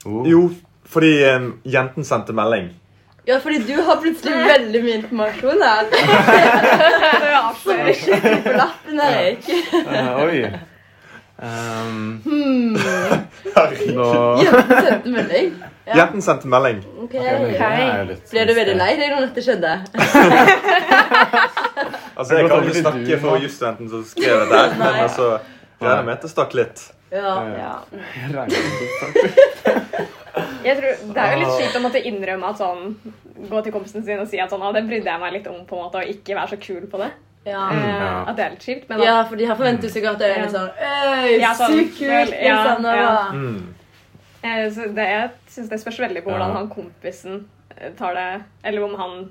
Oh. 0.07 0.29
Jo, 0.29 0.51
fordi 0.85 1.13
um, 1.35 1.61
jenten 1.65 2.05
sendte 2.05 2.33
melding. 2.33 2.71
Ja, 3.27 3.39
fordi 3.39 3.59
du 3.67 3.83
har 3.83 3.97
plutselig 4.01 4.33
veldig 4.33 4.83
mye 4.85 4.95
informasjon 5.03 5.63
her. 5.63 5.85
Ja, 7.31 7.53
Som 7.63 7.87
ikke 7.87 8.21
på 8.45 8.57
lappen, 8.57 9.01
Erik. 9.01 9.49
Eh, 9.73 10.25
oi. 10.25 10.70
Um, 11.41 12.21
Hmm. 12.25 12.77
Herregud. 13.57 14.43
Jenten 14.45 14.83
sendte 14.85 15.09
melding. 15.09 15.55
Ja. 15.87 15.95
Jenten 15.97 16.23
sendte 16.23 16.49
melding. 16.53 16.83
Okay. 17.05 17.21
Ok, 17.21 17.61
men 17.61 17.79
det 17.81 17.87
jo 18.01 18.05
litt 18.11 18.31
Ble 18.35 18.43
du 18.45 18.53
veldig 18.59 18.75
lei 18.77 18.91
deg 19.01 19.15
når 19.15 19.21
dette 19.31 19.45
skjedde? 19.47 19.73
Altså, 22.21 22.37
Jeg 22.37 22.51
kan 22.51 22.67
ikke 22.67 22.83
snakke 22.83 23.19
for 23.23 23.41
jusstudenten 23.41 23.89
som 23.89 24.03
skrev 24.05 24.43
det 24.43 24.49
der, 24.53 24.75
men 24.77 24.99
altså 25.07 25.31
Regner 25.81 26.03
med 26.05 26.13
at 26.19 26.25
det 26.27 26.31
stakk 26.35 26.53
litt. 26.59 26.83
Ja. 27.11 27.31
Ja. 27.57 27.73
Jeg 30.61 30.77
tror, 30.77 30.91
det 31.15 31.23
er 31.25 31.33
jo 31.33 31.39
litt 31.41 31.55
kjipt 31.57 31.79
å 31.79 31.83
måtte 31.83 32.03
innrømme 32.07 32.51
at 32.53 32.61
sånn 32.61 32.93
Gå 33.49 33.63
til 33.65 33.73
kompisen 33.75 34.05
sin 34.05 34.21
og 34.21 34.29
si 34.29 34.39
at 34.43 34.53
sånn, 34.53 34.61
ah, 34.63 34.75
det 34.77 34.85
brydde 34.87 35.09
jeg 35.09 35.23
meg 35.23 35.33
litt 35.39 35.49
om, 35.49 35.63
på 35.67 35.79
en 35.79 35.87
måte, 35.87 36.03
og 36.05 36.13
ikke 36.13 36.37
være 36.37 36.53
så 36.53 36.59
kul 36.61 36.85
på 36.93 37.01
det. 37.01 37.09
Ja. 37.45 37.71
Eh. 37.73 38.29
At 38.29 38.37
det 38.37 38.45
er 38.45 38.51
litt 38.51 38.65
kjipt. 38.67 38.89
Men 38.91 39.01
ja, 39.01 39.25
for 39.25 39.37
de 39.41 39.47
har 39.49 39.57
forventet 39.57 39.91
seg 39.95 40.05
at 40.05 40.19
det 40.21 40.27
er 40.29 40.43
litt 40.43 40.53
sånn 40.53 40.71
Øy, 40.77 41.39
Ja, 41.41 41.55
sånn, 41.57 41.73
så 41.73 41.85
kult! 41.97 42.35
ja, 42.37 42.57
Liksom, 42.67 42.83
det 42.85 42.97
ja. 42.99 43.15
Mm. 43.33 43.75
eh, 44.43 44.67
så 44.77 44.89
det, 44.95 45.07
jeg 45.09 45.31
synes 45.49 45.71
det 45.73 45.81
spørs 45.81 46.01
veldig 46.05 46.25
på 46.25 46.31
hvordan 46.35 46.53
Ja. 46.53 46.59
han 46.59 46.69
kompisen 46.69 47.47
eh, 47.79 47.91
tar 47.99 48.15
det 48.15 48.43
Eller 48.65 48.85
om 48.85 48.95
han 49.01 49.31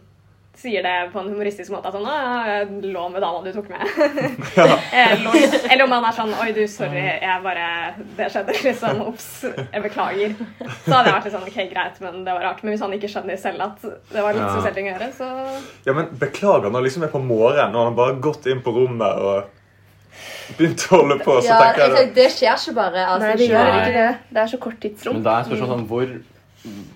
sier 0.60 0.84
det 0.84 0.94
på 1.13 1.22
en 1.22 1.30
humoristisk 1.32 1.72
måte. 1.72 1.88
At 1.88 1.96
sånn, 1.96 2.08
jeg 2.10 2.92
lå 2.94 3.04
med 3.13 3.22
dama 3.24 3.39
du 3.46 3.51
tok 3.56 3.70
med. 3.72 3.84
Eller 5.72 5.84
om 5.86 5.94
han 5.96 6.08
er 6.10 6.16
sånn 6.18 6.34
Oi, 6.44 6.50
du, 6.56 6.62
sorry, 6.72 7.04
jeg 7.22 7.44
bare 7.46 7.68
Det 8.18 8.28
skjedde, 8.34 8.56
liksom. 8.66 9.01
Ops. 9.08 9.30
Jeg 9.48 9.84
beklager. 9.86 10.34
Så 10.38 10.92
hadde 10.94 11.06
jeg 11.10 11.16
vært 11.18 11.30
litt 11.30 11.36
sånn 11.38 11.48
OK, 11.50 11.60
greit, 11.74 12.01
men 12.04 12.24
det 12.28 12.36
var 12.36 12.46
rart. 12.50 12.63
Men 12.63 12.75
hvis 12.75 12.84
han 12.86 12.96
ikke 12.98 13.12
skjønner 13.13 13.39
selv 13.39 13.66
at 13.70 13.86
det 13.86 14.25
var 14.25 14.36
litt 14.36 14.44
Ja. 14.44 14.50
spesielt 14.58 14.75
ting 14.80 14.89
å 14.89 14.94
gjøre, 14.96 15.12
så 15.16 15.30
Ja, 15.88 15.94
men 15.98 16.12
Beklager 16.20 16.72
når 16.74 16.86
liksom 16.89 17.04
er 17.08 17.13
på 17.13 17.22
morgenen 17.24 17.75
og 17.75 17.84
han 17.86 17.92
har 17.94 17.98
bare 18.00 18.20
gått 18.24 18.46
inn 18.51 18.62
på 18.66 18.74
rommet 18.75 19.24
og 19.24 19.56
begynt 20.58 20.82
å 20.89 20.98
holde 20.98 21.20
på, 21.24 21.38
så 21.42 21.48
Ja, 21.54 21.60
tenker 21.62 21.96
jeg 22.00 22.13
det 22.16 22.28
skjer 22.34 22.58
ikke 22.58 22.74
bare 22.80 23.06
av 23.06 23.20
Nei, 23.22 23.30
seg 23.32 23.38
det 23.44 23.48
gjør 23.51 23.66
selv. 23.70 23.80
ikke 23.80 23.94
det. 24.00 24.10
Det 24.34 24.42
er 24.44 24.51
så 24.51 24.60
kort 24.66 24.80
tidsrom. 24.84 25.20
Men 25.20 25.24
da 25.28 25.36
er 25.39 25.48
spørsmålet 25.48 25.74
sånn, 25.75 25.88
hvor 25.88 26.13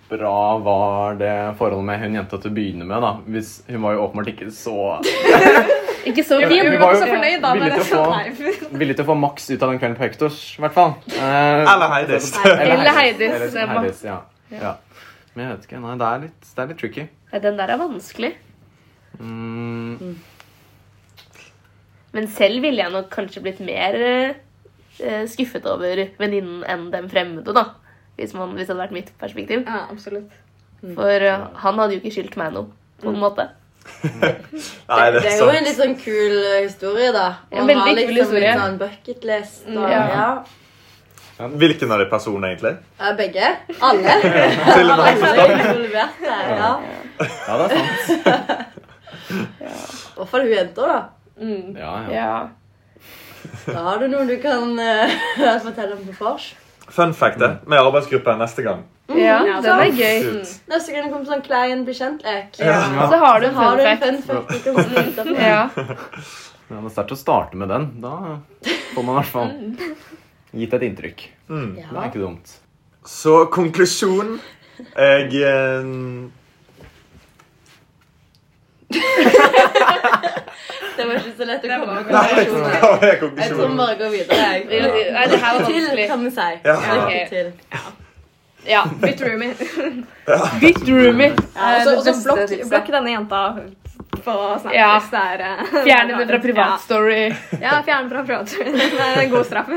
bra 0.10 0.58
var 0.60 1.15
det 1.20 1.34
forholdet 1.58 1.86
med 1.88 2.00
hun 2.03 2.15
jenta 2.20 2.38
til 2.41 2.51
å 2.51 2.55
begynne 2.58 2.86
med? 2.89 3.01
da? 3.01 3.12
Hvis 3.32 3.51
Hun 3.70 3.82
var 3.86 3.93
jo 3.96 4.01
åpenbart 4.08 4.32
ikke 4.34 4.50
så 4.51 4.75
Ikke 6.10 6.24
så 6.27 6.38
Vi 6.41 6.50
fin. 6.51 6.65
var 6.67 6.79
var 6.82 6.93
jo 6.98 7.00
så 7.00 7.08
fornøyd 7.08 7.41
da 7.46 7.53
villig 7.55 7.74
til 7.77 7.84
å 7.96 8.03
få- 8.03 8.77
villig 8.82 8.96
til 8.98 9.05
å 9.05 9.08
få 9.08 9.15
maks 9.22 9.46
ut 9.53 9.62
av 9.63 9.70
den 9.72 9.79
kvelden 9.79 9.96
på 10.00 10.03
Hektors, 10.03 10.39
i 10.60 10.63
hvert 10.65 10.75
fall. 10.75 10.96
Eh, 11.15 11.62
Eller 11.63 11.93
Heidis. 11.93 12.27
Eller 12.43 12.91
Heidis, 12.98 13.38
Eller 13.55 13.72
Heidis, 13.77 14.01
ja. 14.03 14.17
ja. 14.51 14.74
Men 15.34 15.46
jeg 15.48 15.53
vet 15.55 15.70
ikke. 15.70 15.79
Nei, 15.86 15.93
det 16.01 16.10
er 16.10 16.20
litt, 16.25 16.50
det 16.50 16.62
er 16.65 16.67
litt 16.74 16.82
tricky. 16.84 17.05
Den 17.48 17.55
der 17.62 17.72
er 17.74 17.79
vanskelig. 17.79 18.34
Mm, 19.22 20.17
Men 22.13 22.27
selv 22.36 22.62
ville 22.65 22.84
jeg 22.84 22.93
nok 22.93 23.08
kanskje 23.13 23.41
blitt 23.46 23.62
mer 23.65 23.96
eh, 24.03 25.24
skuffet 25.32 25.65
over 25.72 26.03
venninnen 26.20 26.62
enn 26.70 26.89
den 26.93 27.08
fremmede, 27.10 27.55
da. 27.55 27.63
Hvis, 28.15 28.34
man, 28.38 28.53
hvis 28.53 28.67
det 28.67 28.75
hadde 28.75 28.84
vært 28.84 28.96
mitt 28.96 29.12
perspektiv. 29.20 29.65
Ja, 29.65 29.86
absolutt. 29.89 30.32
For 30.84 31.27
uh, 31.27 31.46
han 31.63 31.79
hadde 31.79 31.96
jo 31.96 32.01
ikke 32.01 32.13
skyldt 32.17 32.36
meg 32.39 32.55
noe, 32.55 32.70
på 33.01 33.13
en 33.13 33.22
måte. 33.22 33.48
Nei, 34.13 35.05
det 35.12 35.24
Det 35.24 35.32
er 35.32 35.39
jo 35.39 35.48
en 35.51 35.65
litt 35.65 35.77
sånn 35.77 35.96
kul 36.00 36.36
eh, 36.39 36.60
historie, 36.63 37.10
da. 37.15 37.25
En 37.51 37.67
veldig 37.67 37.84
har 37.84 37.98
kul 38.00 38.13
liksom 38.15 38.36
historie. 38.36 38.51
En 38.51 38.62
sånn 38.62 38.77
bucketlist. 38.82 39.63
Mm, 39.67 39.79
ja. 39.91 40.03
ja. 40.13 41.48
Hvilken 41.63 41.91
av 41.91 42.03
de 42.03 42.08
personene, 42.12 42.53
egentlig? 42.53 42.75
Begge. 43.20 43.51
Alle. 43.89 44.17
Til 44.22 44.93
og 44.93 45.01
med 45.01 45.25
er 45.29 45.53
involvert 45.58 46.24
der, 46.24 46.51
ja. 46.53 46.72
ja, 47.20 47.58
det 47.60 47.65
er 47.65 47.75
sant. 47.75 48.67
I 49.34 50.20
hvert 50.20 50.29
fall 50.29 50.43
hun 50.46 50.51
jenta, 50.53 50.89
da. 50.89 51.00
Mm. 51.41 51.77
Ja, 51.79 51.93
ja. 52.05 52.12
Ja. 52.13 52.36
Da 53.65 53.79
har 53.88 54.01
du 54.01 54.08
noe 54.12 54.27
du 54.29 54.36
kan 54.43 54.75
uh, 54.77 55.15
fortelle 55.63 55.96
om 55.96 56.03
på 56.05 56.15
vors. 56.20 56.51
Fun 56.93 57.13
fact 57.17 57.39
det, 57.41 57.50
med 57.67 57.79
arbeidsgruppen 57.81 58.38
neste 58.41 58.62
gang. 58.65 58.83
ja, 59.09 59.39
Ja, 59.47 59.59
det 59.62 59.71
er 59.73 59.95
gøy. 59.97 60.27
Neste 60.69 60.93
gang 60.93 61.07
det 61.07 61.12
kommer 61.12 61.25
sånn 61.25 61.41
klein 61.45 61.81
bli 61.88 61.95
kjent-lek. 61.97 62.59
Ja. 62.62 62.77
Så 63.09 63.17
har 63.17 63.41
du 63.41 63.47
en 63.50 63.57
fun 63.57 64.21
fact. 64.21 64.51
fun 64.63 64.75
fact 64.93 65.23
du? 65.25 65.33
Ja. 65.33 65.63
Ja, 65.73 66.77
det 66.77 66.77
er 66.85 66.93
sterkt 66.95 67.15
å 67.15 67.19
starte 67.19 67.57
med 67.59 67.73
den. 67.73 67.89
Da 68.03 68.13
får 68.93 69.03
man 69.07 69.15
i 69.15 69.17
hvert 69.19 69.31
fall 69.33 69.51
gitt 70.53 70.73
et 70.77 70.85
inntrykk. 70.85 71.25
Mm. 71.50 71.71
Det 71.81 71.89
er 71.97 72.05
ikke 72.12 72.21
dumt. 72.21 72.53
Så 73.09 73.33
konklusjon 73.51 74.38
Jeg 74.95 75.33
eh, 75.43 75.89
Det 80.97 81.05
var 81.09 81.23
ikke 81.34 81.42
så 81.42 81.50
lett 81.50 81.63
å 81.63 81.68
Det 81.68 81.80
komme 81.82 81.98
med 81.98 82.06
konklusjoner. 82.08 82.78
er 83.04 83.42
Jeg 83.44 83.50
tror 83.52 83.75
bare 83.82 83.96
går 84.00 84.10
videre. 84.13 84.40
Nei, 84.40 85.28
det 85.28 85.40
her 85.44 85.60
var 85.60 85.68
vanskelig. 85.68 86.08
kan 86.08 86.24
vi 86.24 86.32
si. 86.32 86.50
Ja. 86.63 86.78
Lykke 86.96 87.30
til. 87.30 87.54
Ja. 88.63 88.84
Bit 89.02 89.22
roomy. 89.22 89.50
Bit 90.62 90.84
roomy. 90.88 91.32
Og 91.34 92.04
så- 92.06 92.70
blokk, 92.70 92.88
denne 92.96 93.12
jenta 93.18 93.42
på 94.24 94.34
Snap. 94.62 94.74
Ja. 94.74 95.00
hvis 95.00 95.10
det 95.12 95.20
er, 95.20 95.42
eh, 95.42 95.84
Fjern 95.84 96.10
henne 96.13 96.28
fra 96.30 96.40
privatstory. 96.40 97.24
Ja, 97.52 97.58
ja 97.62 97.82
fjern 97.84 98.10
fra 98.10 98.24
privatstory. 98.24 98.72
Det 98.72 99.00
er 99.00 99.22
en 99.25 99.30
god 99.34 99.46
straff. 99.46 99.68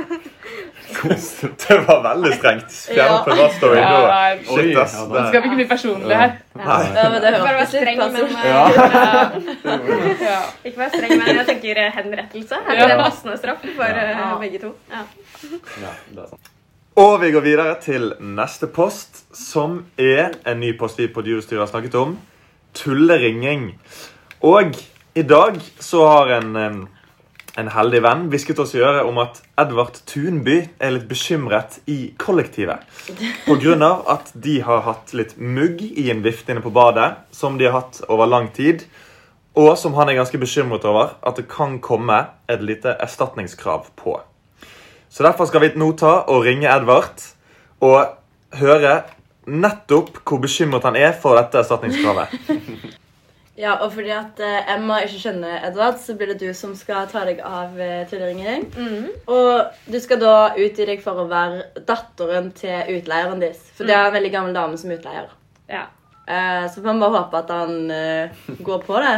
Det 1.02 1.76
var 1.86 2.02
veldig 2.02 2.32
strengt. 2.38 2.70
Fjern 2.88 3.10
Ja. 3.12 3.18
privatstory 3.26 3.76
Ja, 3.78 3.90
nei, 4.06 4.38
Shit, 4.46 4.76
ass. 4.80 4.94
ja, 4.96 5.04
Nå 5.10 5.22
skal 5.28 5.42
vi 5.42 5.48
ikke 5.50 5.58
bli 5.60 5.66
personlige 5.70 6.16
her. 6.20 6.32
Nei. 6.56 6.78
Ja, 6.96 7.04
men 7.12 7.22
det 7.22 7.32
Bare 7.42 7.66
streng, 7.66 7.98
men 7.98 8.28
Ja. 8.44 8.62
Ja. 10.26 10.40
Ikke 10.64 10.78
vær 10.80 10.90
streng, 10.94 11.14
men 11.20 11.36
jeg 11.40 11.46
tenker 11.50 11.80
henrettelse. 11.96 12.60
Her 12.68 12.82
er 12.84 12.92
det 12.94 12.98
passende 13.04 13.38
straff 13.40 13.64
for 13.76 13.84
eh, 13.84 14.12
Ja. 14.16 14.30
begge 14.40 14.58
to. 14.62 14.72
Ja. 14.90 15.02
Ja, 15.82 15.92
det 16.14 16.22
er 16.24 16.28
sant. 16.32 16.52
Og 16.96 17.20
vi 17.20 17.30
går 17.30 17.42
videre 17.44 17.74
til 17.84 18.12
neste 18.20 18.66
post, 18.72 19.24
som 19.36 19.82
er 20.00 20.30
en 20.48 20.60
ny 20.60 20.72
post 20.78 20.96
vi 20.98 21.08
på 21.12 21.20
Dyrestyret 21.22 21.60
har 21.66 21.66
snakket 21.68 21.94
om. 22.00 22.18
Tulleringing. 22.74 23.74
Og 24.42 24.72
i 25.16 25.22
dag 25.22 25.58
så 25.80 26.06
har 26.08 26.32
en, 26.38 26.88
en 27.56 27.70
heldig 27.72 28.02
venn 28.04 28.26
hvisket 28.32 28.58
oss 28.60 28.74
i 28.76 28.82
øret 28.84 29.08
om 29.08 29.16
at 29.22 29.40
Edvard 29.60 29.96
Tunby 30.08 30.58
er 30.76 30.92
litt 30.92 31.06
bekymret 31.08 31.78
i 31.88 32.12
kollektivet. 32.20 32.84
Av 33.86 34.02
at 34.12 34.30
de 34.34 34.58
har 34.66 34.84
hatt 34.84 35.14
litt 35.16 35.36
mugg 35.40 35.80
i 35.82 36.10
en 36.12 36.22
vifte 36.24 36.52
inne 36.52 36.64
på 36.64 36.72
badet, 36.74 37.14
som 37.32 37.56
de 37.58 37.68
har 37.68 37.78
hatt 37.80 38.02
over 38.08 38.28
lang 38.28 38.50
tid. 38.52 38.84
Og 39.56 39.72
som 39.80 39.96
han 39.96 40.10
er 40.12 40.18
ganske 40.18 40.38
bekymret 40.40 40.84
over 40.84 41.16
at 41.24 41.40
det 41.40 41.46
kan 41.48 41.78
komme 41.80 42.26
et 42.48 42.60
lite 42.60 42.92
erstatningskrav 42.92 43.88
på. 43.96 44.18
Så 45.08 45.24
derfor 45.24 45.48
skal 45.48 45.64
vi 45.64 45.72
nå 45.80 45.94
ta 45.96 46.26
og 46.28 46.44
ringe 46.44 46.68
Edvard 46.68 47.24
og 47.80 48.18
høre 48.60 48.98
nettopp 49.46 50.20
hvor 50.26 50.42
bekymret 50.42 50.84
han 50.84 50.98
er 50.98 51.16
for 51.16 51.38
dette 51.40 51.62
erstatningskravet. 51.62 52.36
Ja, 53.56 53.78
og 53.80 53.94
fordi 53.94 54.10
at 54.12 54.40
eh, 54.44 54.68
Emma 54.74 54.98
ikke 55.04 55.20
skjønner 55.22 55.62
Edvard, 55.64 55.96
så 56.02 56.12
blir 56.16 56.32
det 56.32 56.42
du 56.42 56.50
som 56.56 56.74
skal 56.76 57.08
ta 57.08 57.22
deg 57.24 57.40
av 57.40 57.72
uh, 57.78 58.02
tulleringen 58.10 58.66
din. 58.76 59.06
Og 59.32 59.78
du 59.88 59.96
skal 60.02 60.20
da 60.20 60.34
utgi 60.52 60.84
deg 60.88 61.00
for 61.04 61.22
å 61.22 61.28
være 61.30 61.84
datteren 61.88 62.50
til 62.56 62.98
utleieren 62.98 63.40
din. 63.40 63.56
For 63.78 63.88
det 63.88 63.96
er 63.96 64.10
en 64.10 64.16
veldig 64.18 64.32
gammel 64.34 64.56
dame 64.56 64.80
som 64.80 64.92
utleier. 64.92 65.32
Ja. 65.72 65.86
Uh, 66.28 66.68
så 66.68 66.82
får 66.82 66.90
vi 66.90 66.98
bare 67.00 67.16
håpe 67.16 67.40
at 67.40 67.54
han 67.56 67.74
uh, 67.88 68.46
går 68.68 68.84
på 68.84 69.02
det. 69.06 69.16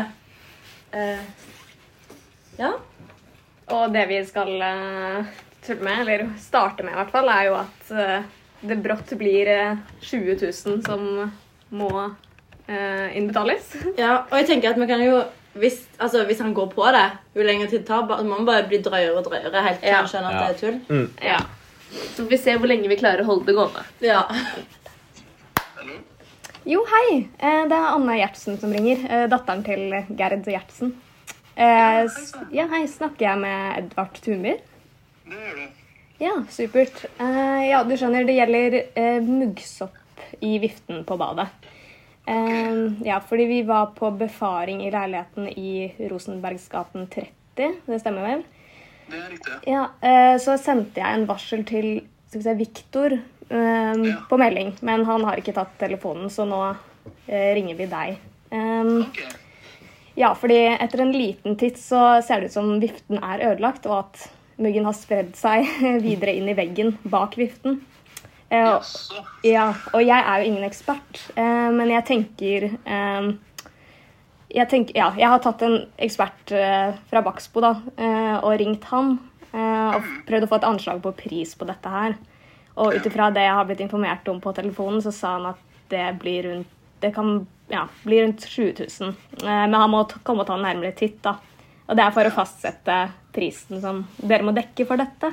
Ja. 2.59 2.73
Og 3.75 3.93
det 3.93 4.07
vi 4.09 4.23
skal 4.25 4.55
tulle 5.67 5.83
med, 5.85 6.01
eller 6.01 6.29
starte 6.41 6.87
med 6.87 6.95
i 6.95 7.01
hvert 7.03 7.13
fall, 7.13 7.29
er 7.29 7.49
jo 7.51 7.59
at 7.59 7.91
det 8.61 8.79
brått 8.83 9.13
blir 9.19 9.47
eh, 9.47 9.77
20 10.01 10.39
000 10.67 10.83
som 10.87 11.31
må 11.69 11.91
eh, 12.69 13.17
innbetales. 13.19 13.75
ja. 14.05 14.23
Og 14.31 14.39
jeg 14.39 14.47
tenker 14.53 14.71
at 14.75 14.81
vi 14.81 14.87
kan 14.91 15.03
jo 15.05 15.23
hvis, 15.59 15.81
altså, 15.99 16.23
hvis 16.29 16.39
han 16.45 16.53
går 16.55 16.69
på 16.71 16.85
det, 16.95 17.07
jo 17.35 17.43
lenger 17.43 17.67
tid 17.73 17.81
det 17.81 17.87
tar, 17.89 18.05
må 18.23 18.37
han 18.37 18.47
bare 18.47 18.67
bli 18.71 18.79
drøyere 18.85 19.17
og 19.19 19.25
drøyere 19.27 19.63
helt 19.65 19.81
til 19.83 19.89
Ja. 19.91 19.97
han 20.03 20.07
skjønner 20.13 20.37
at 20.37 20.39
det 20.45 20.51
er 20.53 20.61
tull. 20.61 21.09
Ja. 21.25 21.39
Så 22.15 22.23
får 22.23 22.29
vi 22.31 22.37
se 22.39 22.55
hvor 22.61 22.69
lenge 22.71 22.89
vi 22.93 22.99
klarer 23.01 23.25
å 23.25 23.31
holde 23.33 23.49
det 23.49 23.57
gående. 23.57 23.83
Ja. 24.05 24.21
Jo, 26.69 26.83
hei. 26.91 27.29
Eh, 27.41 27.63
det 27.71 27.75
er 27.75 27.87
Anne 27.95 28.19
Gjertsen 28.19 28.59
som 28.61 28.73
ringer. 28.75 29.01
eh, 29.09 29.27
Datteren 29.33 29.63
til 29.65 29.95
Gerd 30.19 30.45
Gjertsen. 30.47 30.93
Eh, 31.57 32.05
Ja, 32.53 32.67
hei. 32.71 32.85
Snakker 32.87 33.25
jeg 33.27 33.39
med 33.41 33.79
Edvard 33.79 34.21
Tunby? 34.23 34.53
Det 35.29 35.39
gjør 35.39 35.57
du. 35.57 35.67
Ja, 36.21 36.35
supert. 36.51 37.05
Eh, 37.19 37.69
ja, 37.71 37.83
du 37.85 37.97
skjønner, 37.97 38.27
det 38.27 38.37
gjelder 38.37 39.21
muggsopp 39.23 39.95
i 40.43 40.59
viften 40.59 41.05
på 41.09 41.17
badet. 41.19 41.49
Eh, 42.29 42.93
ja, 43.05 43.21
fordi 43.21 43.45
vi 43.49 43.63
var 43.63 43.87
på 43.97 44.11
befaring 44.11 44.83
i 44.87 44.91
leiligheten 44.93 45.49
i 45.49 45.95
Rosenbergsgaten 46.11 47.07
30. 47.07 47.75
Det 47.87 48.01
stemmer 48.03 48.27
vel? 48.27 48.45
Det 49.09 49.17
er 49.17 49.31
riktig. 49.33 49.57
Ja, 49.71 49.87
eh, 50.05 50.37
så 50.43 50.59
sendte 50.61 51.01
jeg 51.01 51.09
en 51.09 51.29
varsel 51.31 51.65
til 51.69 51.89
skal 52.29 52.43
vi 52.43 52.45
se, 52.45 52.55
Victor 52.59 53.15
ja. 53.49 54.17
på 54.29 54.37
melding, 54.37 54.75
men 54.85 55.07
han 55.09 55.23
har 55.25 55.41
ikke 55.41 55.55
tatt 55.57 55.79
telefonen, 55.81 56.29
så 56.29 56.45
nå 56.45 56.59
uh, 56.69 57.49
ringer 57.57 57.79
vi 57.79 57.87
deg. 57.89 58.19
Um, 58.53 59.07
okay. 59.07 59.31
ja, 60.21 60.35
fordi 60.37 60.59
etter 60.75 61.07
en 61.07 61.15
liten 61.15 61.57
titt 61.57 61.81
så 61.81 62.19
ser 62.21 62.43
det 62.43 62.51
ut 62.51 62.59
som 62.59 62.75
viften 62.83 63.17
er 63.23 63.47
ødelagt, 63.49 63.89
og 63.89 64.03
at 64.03 64.27
muggen 64.61 64.85
har 64.85 64.97
spredd 64.99 65.33
seg 65.41 65.65
videre 66.07 66.37
inn 66.37 66.53
i 66.53 66.57
veggen 66.59 66.99
bak 67.09 67.39
viften. 67.41 67.81
Jaså. 68.49 69.23
ja, 69.45 69.67
og 69.93 70.01
jeg 70.01 70.17
er 70.19 70.41
jo 70.41 70.49
ingen 70.49 70.65
ekspert, 70.65 71.21
eh, 71.37 71.69
men 71.75 71.93
jeg 71.93 72.07
tenker 72.09 72.69
eh, 72.73 73.29
jeg, 74.49 74.69
tenker, 74.71 74.97
ja, 74.97 75.11
jeg 75.21 75.29
har 75.29 75.43
tatt 75.45 75.65
en 75.67 75.83
ekspert 76.01 76.55
fra 77.11 77.23
Baksbo 77.27 77.61
da, 77.61 77.75
eh, 78.01 78.37
og 78.39 78.57
ringt 78.61 78.89
han 78.89 79.19
eh, 79.53 79.99
og 79.99 80.09
prøvd 80.29 80.47
å 80.47 80.51
få 80.51 80.61
et 80.61 80.69
anslag 80.71 81.03
på 81.05 81.13
pris 81.19 81.53
på 81.59 81.69
dette 81.69 81.93
her. 81.93 82.17
Og 82.79 82.95
ut 82.95 83.07
ifra 83.11 83.29
det 83.35 83.45
jeg 83.45 83.57
har 83.59 83.69
blitt 83.69 83.83
informert 83.85 84.29
om 84.31 84.41
på 84.41 84.55
telefonen, 84.57 85.03
så 85.05 85.13
sa 85.13 85.35
han 85.37 85.51
at 85.53 85.65
det 85.93 86.07
blir 86.23 86.47
rundt 86.47 86.75
det 86.99 87.13
kan 87.15 87.47
ja, 87.69 87.89
bli 88.03 88.23
rundt 88.23 88.45
20 88.49 88.87
000. 89.01 89.09
Eh, 89.09 89.45
men 89.47 89.75
han 89.75 89.91
må 89.91 90.05
komme 90.23 90.43
og 90.43 90.49
ta 90.49 90.57
en 90.57 90.65
nærmere 90.67 90.97
titt. 90.99 91.21
da. 91.23 91.37
Og 91.87 91.97
det 91.97 92.05
er 92.05 92.15
for 92.15 92.27
å 92.27 92.35
fastsette 92.35 92.97
prisen 93.35 93.81
som 93.83 94.03
dere 94.19 94.47
må 94.47 94.55
dekke 94.57 94.87
for 94.89 95.01
dette. 95.01 95.31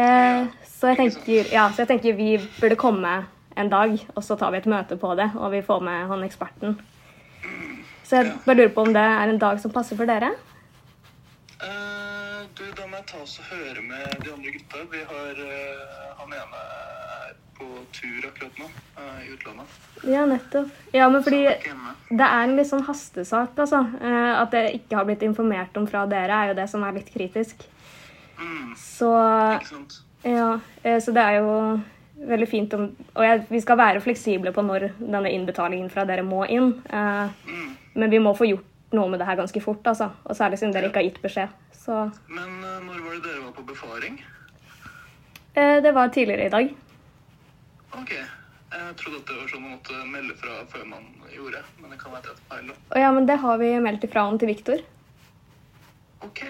Eh, 0.00 0.46
så, 0.64 0.92
jeg 0.92 0.96
tenker, 1.00 1.52
ja, 1.52 1.68
så 1.72 1.84
jeg 1.84 1.90
tenker 1.92 2.16
vi 2.16 2.32
burde 2.60 2.78
komme 2.80 3.14
en 3.58 3.70
dag, 3.72 3.96
og 4.14 4.24
så 4.24 4.36
tar 4.40 4.54
vi 4.54 4.60
et 4.62 4.70
møte 4.70 4.96
på 5.00 5.12
det. 5.18 5.28
Og 5.36 5.52
vi 5.52 5.64
får 5.66 5.82
med 5.84 6.06
han 6.12 6.24
eksperten. 6.24 6.78
Så 8.06 8.20
jeg 8.20 8.32
bare 8.46 8.56
lurer 8.58 8.72
på 8.74 8.86
om 8.86 8.94
det 8.94 9.02
er 9.06 9.30
en 9.30 9.42
dag 9.42 9.60
som 9.62 9.72
passer 9.74 9.98
for 9.98 10.08
dere? 10.08 10.32
Eh, 11.60 12.38
du, 12.56 12.64
da 12.76 12.86
må 12.88 12.96
jeg 12.98 13.06
ta 13.10 13.20
oss 13.22 13.36
og 13.42 13.50
høre 13.52 13.84
med 13.84 14.16
de 14.24 14.32
andre 14.32 14.54
gutta. 14.56 14.86
Vi 14.90 15.02
har 15.10 15.42
eh, 15.44 16.06
han 16.18 16.32
ene 16.40 16.62
er 16.64 17.34
på 17.58 17.68
tur 17.94 18.30
akkurat 18.30 18.62
nå, 18.62 18.70
eh, 18.96 19.18
i 19.26 19.34
utlandet. 19.34 19.76
Ja, 20.08 20.24
nettopp. 20.26 20.72
Ja, 20.96 21.10
men 21.12 21.22
fordi 21.26 21.42
det 21.44 22.30
er 22.30 22.46
en 22.46 22.56
litt 22.56 22.70
sånn 22.70 22.86
hastesak, 22.88 23.52
altså. 23.60 23.84
At 24.00 24.56
det 24.56 24.64
ikke 24.78 24.96
har 24.96 25.06
blitt 25.06 25.26
informert 25.26 25.76
om 25.76 25.86
fra 25.90 26.06
dere, 26.08 26.40
er 26.40 26.50
jo 26.50 26.58
det 26.62 26.66
som 26.72 26.86
er 26.86 26.96
litt 26.96 27.12
kritisk. 27.12 27.68
Mm, 28.40 28.74
Så. 28.76 29.10
Ja, 30.24 30.60
eh, 30.82 30.98
så 31.00 31.12
det 31.12 31.22
er 31.22 31.38
jo 31.40 31.80
veldig 32.28 32.48
fint 32.48 32.74
om 32.76 32.82
Og 33.14 33.22
jeg, 33.24 33.44
vi 33.48 33.60
skal 33.60 33.76
være 33.80 34.00
fleksible 34.04 34.52
på 34.52 34.60
når 34.64 34.90
denne 35.00 35.30
innbetalingen 35.32 35.90
fra 35.90 36.04
dere 36.04 36.22
må 36.22 36.42
inn. 36.48 36.74
Eh, 36.90 37.28
Mm. 37.46 37.76
men 37.94 38.10
vi 38.10 38.18
må 38.18 38.34
få 38.36 38.46
gjort 38.48 38.66
noe 38.92 39.08
med 39.08 39.20
det 39.20 39.26
her 39.26 39.36
ganske 39.36 39.60
fort, 39.62 39.82
altså. 39.86 40.10
Og 40.24 40.36
særlig 40.36 40.58
siden 40.58 40.72
dere 40.74 40.88
ikke 40.90 41.00
har 41.02 41.08
gitt 41.08 41.22
beskjed. 41.22 41.48
Så 41.72 42.10
Men 42.28 42.64
eh, 42.64 42.80
når 42.84 43.00
var 43.04 43.14
det 43.14 43.22
dere 43.24 43.44
var 43.44 43.52
på 43.52 43.62
befaring? 43.66 44.20
eh, 45.56 45.80
det 45.82 45.94
var 45.94 46.08
tidligere 46.08 46.46
i 46.46 46.48
dag. 46.50 46.74
Ok. 47.92 48.10
Jeg 48.70 48.96
trodde 48.96 49.16
at 49.18 49.26
det 49.26 49.36
var 49.36 49.48
sånn 49.50 49.62
man 49.62 49.70
måtte 49.78 50.04
melde 50.06 50.34
fra 50.38 50.64
før 50.70 50.84
man 50.86 51.06
gjorde, 51.34 51.62
men 51.80 51.90
det 51.90 51.98
kan 51.98 52.12
være 52.12 52.22
jeg 52.30 52.36
feil. 52.48 52.70
ja, 52.96 53.10
men 53.12 53.26
det 53.26 53.36
har 53.38 53.58
vi 53.58 53.70
meldt 53.80 54.04
ifra 54.04 54.28
om 54.28 54.38
til 54.38 54.46
Viktor. 54.48 54.78
Ok. 56.22 56.44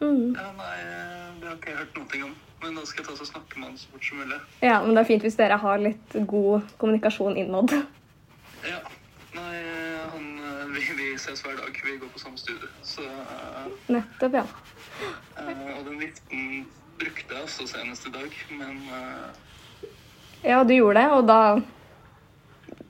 Mm. 0.00 0.34
Ja, 0.34 0.46
nei, 0.56 0.76
det 1.40 1.48
har 1.48 1.58
ikke 1.58 1.72
jeg 1.72 1.82
hørt 1.82 1.98
noe 1.98 2.22
om. 2.30 2.36
Men 2.60 2.76
da 2.76 2.84
skal 2.88 3.02
jeg 3.02 3.08
ta 3.08 3.16
så 3.16 3.26
snakke 3.28 3.60
med 3.60 3.70
han 3.70 3.78
så 3.80 3.88
fort 3.92 4.04
som 4.04 4.20
mulig. 4.20 4.38
Ja, 4.60 4.80
men 4.84 4.96
det 4.96 5.02
er 5.02 5.08
fint 5.08 5.24
hvis 5.24 5.38
dere 5.38 5.56
har 5.60 5.80
litt 5.80 6.16
god 6.28 6.66
kommunikasjon 6.80 7.38
innad. 7.40 7.72
Ja. 8.68 8.80
Nei, 9.32 9.54
han, 10.12 10.26
vi, 10.74 10.84
vi 10.98 11.08
ses 11.22 11.40
hver 11.44 11.56
dag. 11.56 11.80
Vi 11.86 11.96
går 12.02 12.12
på 12.12 12.20
samme 12.20 12.40
studie. 12.40 12.68
Så, 12.84 13.06
eh, 13.06 13.70
Nettopp, 13.94 14.36
ja. 14.42 14.44
Uh, 15.38 15.78
og 15.78 15.84
den 15.86 16.00
viften 16.02 16.66
brukte 17.00 17.36
jeg 17.36 17.46
også 17.46 17.68
senest 17.70 18.08
i 18.10 18.12
dag, 18.12 18.40
men 18.52 18.82
uh, 18.90 19.86
Ja, 20.44 20.60
du 20.64 20.74
gjorde 20.74 21.00
det, 21.00 21.10
og 21.16 21.28
da 21.28 21.40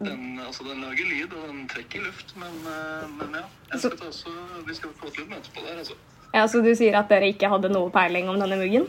den, 0.00 0.40
altså, 0.40 0.64
den 0.64 0.81
lager 0.81 1.05
lyd, 1.05 1.35
og 1.37 1.49
den 1.49 1.67
trekker 1.69 2.02
luft. 2.02 2.33
Men, 2.40 2.55
uh, 2.64 3.05
men 3.19 3.37
ja, 3.37 3.45
jeg 3.73 3.85
skal 3.85 3.99
ta 4.00 4.09
også, 4.11 4.33
vi 4.67 4.75
skal 4.75 4.97
få 4.97 5.11
til 5.11 5.26
et 5.26 5.35
møte 5.35 5.52
på 5.55 5.61
det 5.61 5.75
her, 5.75 5.83
altså. 5.85 5.99
Ja, 6.33 6.47
Så 6.49 6.61
du 6.63 6.71
sier 6.79 6.95
at 6.99 7.11
dere 7.11 7.31
ikke 7.33 7.51
hadde 7.51 7.71
noe 7.73 7.91
peiling 7.95 8.29
om 8.31 8.39
denne 8.39 8.59
muggen? 8.61 8.87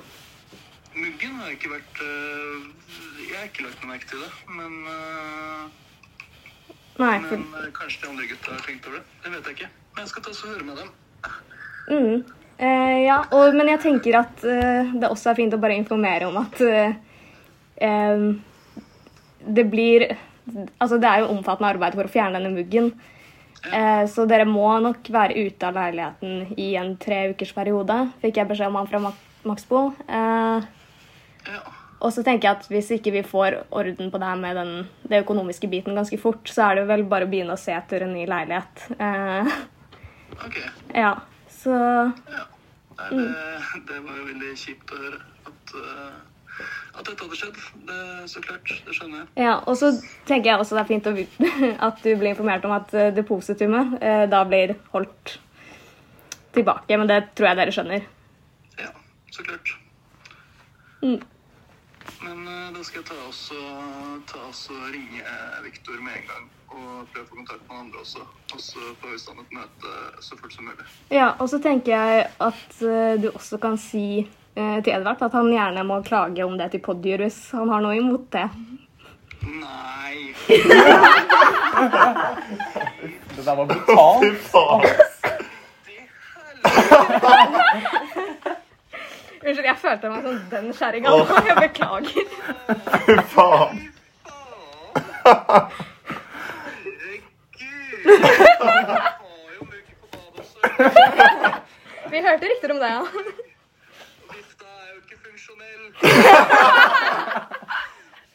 Muggen 0.94 1.38
har 1.40 1.54
ikke 1.54 1.72
vært 1.72 2.02
eh, 2.04 2.66
Jeg 3.24 3.38
har 3.38 3.48
ikke 3.48 3.66
lagt 3.66 3.82
noe 3.82 3.94
merke 3.94 4.10
til 4.12 4.22
det, 4.22 4.32
men 4.52 4.74
eh, 4.92 5.64
Nei. 7.02 7.16
Men 7.24 7.30
For, 7.30 7.64
eh, 7.64 7.72
kanskje 7.78 8.04
de 8.04 8.10
andre 8.12 8.28
gutta 8.30 8.54
har 8.54 8.66
tenkt 8.68 8.90
over 8.90 9.00
det. 9.00 9.06
Det 9.24 9.32
vet 9.34 9.50
jeg 9.50 9.58
ikke. 9.58 9.70
Men 9.96 10.04
jeg 10.04 10.12
skal 10.12 10.26
ta 10.26 10.34
og 10.36 10.44
høre 10.52 10.68
med 10.68 10.82
dem. 10.82 10.90
mm. 11.88 12.18
eh, 12.68 12.98
ja, 13.08 13.18
og, 13.32 13.56
men 13.58 13.72
jeg 13.74 13.84
tenker 13.88 14.20
at 14.22 14.46
eh, 14.46 14.92
det 14.94 15.10
også 15.10 15.32
er 15.32 15.40
fint 15.40 15.56
å 15.56 15.62
bare 15.62 15.80
informere 15.80 16.30
om 16.30 16.38
at 16.44 16.62
eh, 16.68 16.92
det 19.42 19.66
blir 19.72 20.12
Altså, 20.82 20.98
det 21.00 21.08
er 21.08 21.22
jo 21.22 21.32
omfattende 21.32 21.70
arbeid 21.70 21.96
for 21.96 22.10
å 22.10 22.12
fjerne 22.12 22.40
denne 22.40 22.50
muggen. 22.58 22.88
Eh, 23.70 24.06
så 24.10 24.26
dere 24.28 24.46
må 24.50 24.66
nok 24.82 25.06
være 25.14 25.38
ute 25.46 25.68
av 25.68 25.76
leiligheten 25.78 26.56
i 26.58 26.72
en 26.82 26.96
tre 26.98 27.28
ukers 27.34 27.52
periode, 27.54 27.98
fikk 28.24 28.40
jeg 28.42 28.50
beskjed 28.50 28.72
om 28.72 28.80
han 28.82 28.88
fra 28.90 29.02
Maxbo. 29.46 29.84
Eh, 30.10 30.66
Ja. 31.52 31.60
og 32.02 32.12
så 32.14 32.24
tenker 32.26 32.48
jeg 32.50 32.58
at 32.58 32.68
hvis 32.70 32.90
ikke 32.98 33.12
vi 33.14 33.22
får 33.26 33.60
orden 33.72 34.10
på 34.12 34.18
det 34.22 34.28
her 34.28 34.36
med 34.42 34.56
den, 34.56 34.88
det 35.08 35.24
økonomiske 35.24 35.70
biten 35.70 35.96
ganske 35.98 36.18
fort, 36.20 36.46
så 36.50 36.72
er 36.72 36.76
det 36.82 36.88
vel 36.88 37.04
bare 37.04 37.26
å 37.26 37.30
begynne 37.30 37.54
å 37.54 37.60
se 37.62 37.72
etter 37.74 38.02
en 38.08 38.14
ny 38.14 38.26
leilighet. 38.26 38.88
Eh, 39.00 39.46
OK. 40.46 40.58
ja, 40.96 41.16
så 41.50 41.72
Ja. 42.30 42.46
Nei, 42.98 43.10
det, 43.18 43.86
det 43.88 44.00
var 44.06 44.18
jo 44.18 44.26
veldig 44.28 44.52
kjipt 44.58 44.92
å 44.94 44.98
høre 45.02 45.22
at, 45.50 45.74
eh, 45.74 46.12
at 46.92 47.08
dette 47.08 47.24
hadde 47.24 47.38
skjedd. 47.40 47.60
Det, 47.88 48.00
så 48.32 48.42
klart. 48.44 48.72
Det 48.86 48.96
skjønner 48.96 49.22
jeg. 49.22 49.30
Ja, 49.46 49.56
og 49.66 49.78
så 49.80 49.92
tenker 50.28 50.52
jeg 50.52 50.62
også 50.62 50.78
det 50.78 50.84
er 50.84 50.90
fint 50.92 51.10
å, 51.10 51.16
at 51.88 52.02
du 52.04 52.12
blir 52.14 52.34
informert 52.34 52.66
om 52.68 52.76
at 52.76 52.94
eh, 52.98 53.12
depositumet 53.16 53.98
eh, 54.02 54.24
da 54.32 54.44
blir 54.48 54.76
holdt 54.94 55.38
tilbake, 56.56 56.98
men 57.00 57.08
det 57.10 57.22
tror 57.38 57.52
jeg 57.52 57.62
dere 57.62 57.76
skjønner. 57.76 58.08
Ja, 58.82 58.92
så 59.32 59.46
klart. 59.48 59.76
Mm. 61.02 61.22
Men 62.22 62.42
eh, 62.44 62.66
da 62.76 62.84
skal 62.84 63.02
jeg 63.02 63.08
ta 63.10 63.20
oss 63.30 63.46
og, 63.56 64.26
ta 64.30 64.44
oss 64.50 64.66
ringe 64.92 65.38
Viktor 65.64 66.02
med 66.04 66.20
en 66.20 66.28
gang. 66.34 66.50
Og 66.72 67.08
prøve 67.12 67.26
å 67.26 67.30
få 67.30 67.40
kontakt 67.40 67.64
med 67.68 67.80
andre 67.86 68.04
også. 68.04 68.22
Og 68.56 68.60
så 68.64 68.92
får 69.00 69.16
vi 69.16 69.18
stand 69.20 69.42
et 69.42 69.56
møte 69.56 69.96
så 70.24 70.38
fort 70.40 70.54
som 70.56 70.68
mulig. 70.70 70.86
Ja, 71.12 71.34
og 71.34 71.50
så 71.52 71.60
tenker 71.64 71.92
jeg 71.96 72.30
at 72.40 72.78
du 73.20 73.28
også 73.34 73.60
kan 73.60 73.76
si 73.80 74.24
til 74.56 74.92
Edvard 74.94 75.22
at 75.24 75.34
han 75.38 75.48
gjerne 75.54 75.84
må 75.88 76.02
klage 76.04 76.44
om 76.46 76.58
det 76.60 76.72
til 76.74 76.82
Podjurus. 76.84 77.38
han 77.56 77.70
har 77.72 77.82
noe 77.86 77.96
imot 78.00 78.28
det. 78.36 78.48
Nei! 79.48 80.36
Det 83.32 83.46
der 83.46 83.56
var 83.56 83.66
brutalt. 83.66 84.22
Fy 84.22 84.30
faen. 84.52 84.84
Unnskyld, 89.42 89.66
jeg 89.66 89.78
følte 89.82 90.10
meg 90.12 90.26
som 90.28 90.36
den 90.52 90.68
kjerringa. 90.78 91.10
Jeg 91.48 91.56
beklager. 91.64 92.26
Fy 93.08 93.16
faen. 93.34 93.80
Vi 102.12 102.22
hørte 102.22 102.46
rykter 102.52 102.72
om 102.76 102.80
det, 102.82 102.90
ja. 102.92 103.02
Vifta 104.32 104.66
er 104.66 104.88
jo 104.92 104.98
ikke 105.02 105.18
funksjonell. 105.26 105.84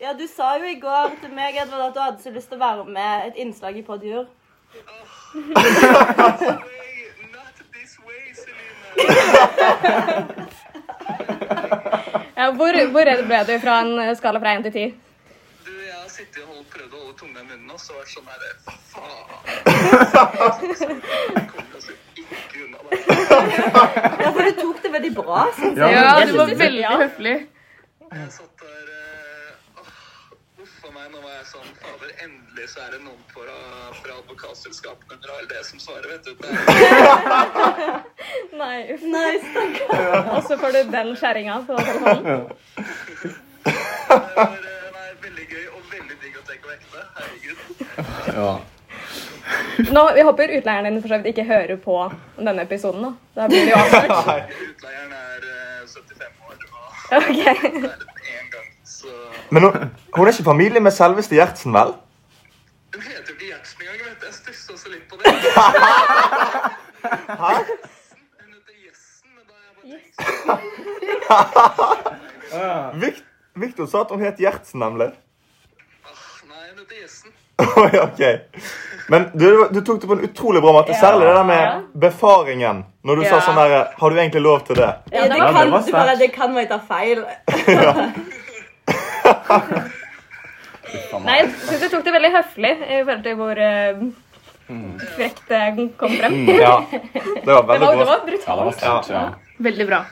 Ja, 0.00 0.12
du 0.12 0.26
sa 0.46 0.54
jo 0.58 0.64
i 0.70 0.74
går 0.78 1.10
til 1.20 1.30
meg 1.34 1.56
Edvard, 1.58 1.88
at 1.88 1.94
du 1.94 2.00
hadde 2.00 2.22
så 2.22 2.30
lyst 2.30 2.48
til 2.52 2.58
å 2.58 2.60
være 2.62 2.84
med 2.86 3.26
et 3.30 3.36
innslag 3.42 3.76
i 3.80 3.82
Podjur. 3.86 4.26
Ja 12.36 12.50
hvor, 12.52 12.68
hvor 12.92 13.04
redd 13.08 13.22
ble 13.26 13.38
du 13.48 13.54
fra 13.62 13.74
en 13.80 14.16
skala 14.18 14.38
fra 14.42 14.50
1 14.58 14.62
til 14.66 14.72
10? 14.74 14.80
Du, 15.64 15.70
jeg 15.72 15.96
har 15.96 16.08
sittet 16.12 16.42
og 16.42 16.48
holdt, 16.50 16.68
prøvd 16.74 16.92
å 16.92 16.94
holde 17.00 17.16
tunga 17.16 17.40
i 17.40 17.42
munnen, 17.48 17.70
og 17.72 17.80
så 17.80 17.96
vært 17.96 18.12
sånn 18.12 18.28
her 18.28 18.40
Faen. 18.92 20.68
Jeg 20.68 20.76
kommer 21.50 21.72
altså 21.80 21.92
ikke 22.22 22.56
unna 22.66 22.78
det. 22.92 23.00
Ja, 24.20 24.28
for 24.28 24.40
du 24.44 24.52
tok 24.60 24.78
det 24.84 24.90
veldig 24.98 25.12
bra, 25.16 25.40
syns 25.56 25.80
jeg. 25.80 25.88
Ja, 25.96 26.12
du 26.28 26.32
var 26.36 26.52
veldig 26.66 26.84
høflig. 26.92 27.36
Jeg 28.06 28.28
satt 28.36 28.62
eh, 28.68 28.75
a 30.86 30.92
meg, 30.94 31.06
nå 31.12 31.18
var 31.22 31.32
jeg 31.36 31.46
sånn 31.50 31.70
Fader, 31.80 32.10
endelig 32.24 32.66
så 32.72 32.82
er 32.84 32.90
det 32.94 33.00
noen 33.04 33.22
fra, 33.32 33.56
fra 33.98 34.12
advokatselskapene 34.20 35.18
fra 35.24 35.38
LD 35.42 35.54
som 35.66 35.78
svarer, 35.82 36.06
vet 36.12 36.24
du. 36.26 36.32
Det 36.36 36.46
er, 36.50 36.54
Nei, 38.62 38.78
uff. 38.94 39.04
Nei, 39.10 39.32
stakkar. 39.42 40.30
Og 40.36 40.40
så 40.46 40.58
får 40.60 40.70
du 40.76 40.80
den 40.94 41.10
skjæringa 41.18 41.58
på 41.66 41.74
telefonen. 41.80 42.46
det 43.66 43.72
eh, 43.72 44.88
nei, 44.94 45.10
veldig 45.26 45.46
gøy 45.50 45.66
og 45.72 45.92
veldig 45.92 46.16
digg 46.22 46.34
å 46.38 46.46
tenke 46.48 46.64
på 46.64 46.74
ekte. 46.76 46.98
Herregud. 47.18 47.58
Ja. 48.38 48.50
Nå, 49.92 50.02
Vi 50.16 50.26
håper 50.26 50.56
utleieren 50.58 50.90
din 50.90 51.02
for 51.02 51.12
så 51.12 51.20
vidt 51.20 51.32
ikke 51.34 51.46
hører 51.50 51.78
på 51.82 51.98
denne 52.38 52.62
episoden. 52.66 53.02
Da 53.06 53.12
Da 53.42 53.48
blir 53.50 53.66
det 53.66 53.74
jo 53.74 53.78
avslørt. 53.82 54.58
Utleieren 54.70 55.16
er 55.22 55.48
eh, 55.52 55.86
75 55.86 56.30
år 56.46 56.56
og 56.66 57.22
Ok. 57.22 58.05
Men 59.50 59.62
hun, 59.62 59.72
hun 60.16 60.26
er 60.26 60.32
ikke 60.32 60.44
familie 60.44 60.80
med 60.80 60.90
selveste 60.94 61.34
Gjertsen, 61.36 61.72
vel? 61.74 61.92
Hun 62.94 63.02
heter 63.02 63.32
ikke 63.34 63.46
Gjertsen 63.50 63.82
engang, 63.82 63.98
vet 64.08 64.20
du. 64.20 64.26
Jeg 64.26 64.34
stussa 64.34 64.72
også 64.72 64.88
litt 64.90 65.06
på 65.10 65.14
det. 65.20 65.26
Hæ? 67.42 67.52
Hun 68.40 68.50
heter 68.54 68.74
Gjessen, 68.82 69.28
men 69.36 69.42
da 69.46 69.52
har 69.54 69.62
jeg 69.66 69.74
bare 69.76 69.88
tenkt 69.94 70.16
sånn 72.56 73.00
Vikt, 73.04 73.24
Victor 73.56 73.86
sa 73.90 74.02
at 74.06 74.10
hun 74.14 74.24
het 74.24 74.40
Gjertsen, 74.42 74.78
nemlig. 74.82 75.10
Nei, 76.50 76.64
hun 76.70 76.78
heter 76.82 76.96
Gjessen. 77.02 77.30
Ok. 78.06 78.20
Men 79.08 79.28
du, 79.38 79.68
du 79.70 79.80
tok 79.86 80.00
det 80.02 80.08
på 80.10 80.16
en 80.16 80.24
utrolig 80.26 80.60
bra 80.64 80.72
måte. 80.74 80.92
Ja. 80.96 80.98
Særlig 81.04 81.28
det 81.28 81.34
der 81.36 81.46
med 81.46 81.84
befaringen. 82.02 82.82
Når 83.06 83.20
du 83.20 83.22
sa 83.28 83.38
sånn 83.44 83.60
der 83.60 83.76
Har 84.00 84.10
du 84.10 84.18
egentlig 84.18 84.42
lov 84.42 84.64
til 84.66 84.80
det? 84.80 84.88
Ja, 85.12 85.28
det, 85.30 85.38
kan, 85.38 85.70
du 85.70 85.92
bare, 85.94 86.16
det 86.18 86.30
kan 86.34 86.56
være 86.56 86.68
ta 86.72 86.80
feil. 86.88 87.22
Nei, 91.26 91.40
jeg 91.40 91.48
syns 91.66 91.80
du 91.82 91.88
tok 91.92 92.04
det 92.06 92.12
veldig 92.14 92.30
høflig 92.34 92.70
i 92.76 92.78
forhold 93.00 93.24
til 93.26 93.34
hvor 93.40 93.56
uh, 93.58 93.64
frekt 95.16 95.44
det 95.50 95.62
kom 96.00 96.12
frem. 96.14 96.32
Mm, 96.44 96.50
ja. 96.60 96.76
Det 96.92 97.46
var 97.46 97.62
Det 97.66 97.72
veldig 97.72 97.86
var, 97.86 97.94
det 97.96 97.98
bra. 97.98 98.06
var 98.06 98.06
Ja, 98.06 98.06
det 98.06 98.06
var 98.06 98.20
brutalt. 98.30 98.82
Ja, 98.82 98.86
Ja. 99.16 99.24
Veldig 99.58 99.86
bra. 99.88 100.04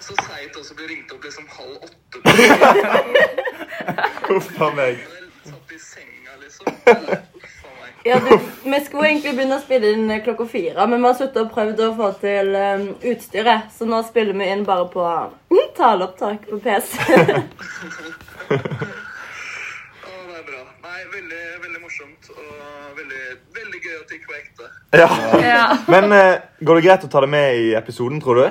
Så 0.00 0.14
seigt 0.24 0.56
også 0.56 0.74
bli 0.78 0.86
ringt 0.88 1.12
opp 1.12 1.24
liksom 1.24 1.44
halv 1.52 1.76
åtte. 1.84 2.18
på 4.26 4.34
Huff 4.34 4.60
a 4.62 4.64
meg. 4.76 4.98
Satt 5.44 5.72
i 5.74 5.78
senga, 5.82 6.32
liksom. 6.40 6.64
Ja, 8.06 8.16
du, 8.24 8.38
vi 8.64 8.80
skulle 8.86 9.06
egentlig 9.10 9.32
begynne 9.36 9.56
å 9.58 9.60
spille 9.60 9.86
inn 9.92 10.22
klokka 10.24 10.44
fire, 10.48 10.86
men 10.88 11.02
vi 11.02 11.06
har 11.10 11.16
suttet 11.18 11.42
og 11.42 11.52
prøvd 11.52 11.78
å 11.84 11.96
få 11.98 12.08
til 12.22 12.46
um, 12.56 12.96
utstyret. 13.10 13.60
Så 13.74 13.82
nå 13.90 13.98
spiller 14.06 14.34
vi 14.38 14.44
inn 14.54 14.64
bare 14.64 14.86
på 14.94 15.02
taleopptak 15.78 16.50
på 16.50 16.58
PC. 16.58 16.98
Å, 18.48 20.12
det 20.28 20.36
er 20.38 20.44
bra. 20.46 20.62
Nei, 20.84 21.00
veldig, 21.12 21.42
veldig 21.64 21.80
morsomt. 21.82 22.30
Og 22.32 22.96
veldig, 22.98 23.22
veldig 23.58 23.80
gøy 23.84 23.94
at 23.98 24.08
det 24.12 24.18
ikke 24.18 24.32
var 24.32 24.40
ekte. 24.40 24.70
Ja. 24.96 25.08
Ja. 25.44 25.66
Men 25.92 26.12
eh, 26.16 26.40
går 26.64 26.80
det 26.80 26.86
greit 26.88 27.04
å 27.06 27.10
ta 27.12 27.22
det 27.24 27.30
med 27.34 27.60
i 27.60 27.68
episoden, 27.78 28.20
tror 28.24 28.40
du? 28.40 28.46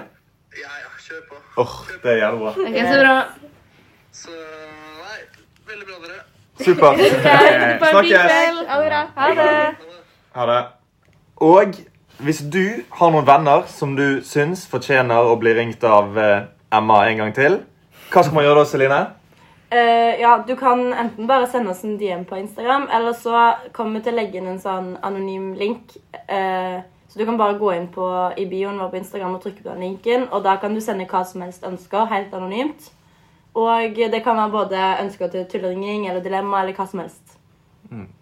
Ja, 0.58 0.72
ja, 0.84 0.92
kjør 1.08 1.22
på. 1.32 1.42
Åh, 1.64 1.76
det 2.04 2.14
er 2.14 2.20
jævlig 2.24 2.40
bra. 2.46 2.54
Ok, 2.54 2.78
så 2.78 2.96
bra. 3.02 3.18
Så 4.18 4.34
nei, 4.38 5.20
veldig 5.74 5.86
bra, 5.90 6.00
dere. 6.06 6.20
Super. 6.58 6.88
Ha 6.88 6.96
fin 6.98 7.14
Snakkes. 7.92 8.32
kveld. 8.32 8.64
Ha 8.72 8.80
det 8.82 8.90
bra. 8.90 9.02
Ha 9.18 9.30
det. 9.38 9.94
Ha 10.38 10.48
det. 10.52 10.62
Og 11.48 11.78
hvis 12.26 12.40
du 12.50 12.64
har 12.98 13.12
noen 13.14 13.28
venner 13.28 13.68
som 13.70 13.92
du 13.98 14.22
syns 14.26 14.64
fortjener 14.70 15.30
å 15.30 15.36
bli 15.38 15.54
ringt 15.58 15.84
av 15.86 16.18
eh, 16.18 16.48
Emma 16.74 17.04
en 17.12 17.20
gang 17.22 17.34
til, 17.38 17.60
hva 18.10 18.24
skal 18.26 18.34
man 18.40 18.46
gjøre 18.48 18.64
da, 18.64 18.70
Celine? 18.72 19.02
Eh, 19.70 20.20
ja, 20.22 20.44
du 20.48 20.56
kan 20.56 20.94
enten 20.94 21.28
bare 21.28 21.48
sende 21.48 21.72
oss 21.72 21.84
en 21.84 21.98
DM 22.00 22.26
på 22.26 22.38
Instagram, 22.38 22.88
eller 22.94 23.14
så 23.14 23.54
kommer 23.76 24.00
vi 24.00 24.06
til 24.06 24.16
å 24.16 24.20
legge 24.22 24.40
inn 24.40 24.48
en 24.48 24.62
sånn 24.64 24.94
anonym 25.04 25.50
link. 25.60 25.98
Uh, 26.32 26.80
så 27.08 27.20
du 27.20 27.26
kan 27.28 27.40
bare 27.40 27.58
gå 27.60 27.74
inn 27.76 27.88
på, 27.92 28.06
i 28.40 28.46
bioen 28.48 28.80
vår 28.80 28.94
på 28.94 29.00
Instagram 29.02 29.36
og 29.36 29.44
trykke 29.44 29.64
på 29.66 29.74
den 29.74 29.84
linken, 29.84 30.28
og 30.32 30.46
da 30.48 30.56
kan 30.62 30.76
du 30.76 30.80
sende 30.84 31.08
hva 31.10 31.24
som 31.28 31.44
helst 31.44 31.68
ønsker, 31.68 32.08
helt 32.12 32.36
anonymt. 32.36 32.92
Og 33.58 33.96
det 33.98 34.22
kan 34.24 34.38
være 34.38 34.54
både 34.54 34.84
ønsker 35.02 35.32
til 35.34 35.48
tulleringing 35.52 36.06
eller 36.08 36.22
dilemma 36.24 36.62
eller 36.62 36.78
hva 36.78 36.86
som 36.88 37.02
helst. 37.02 37.38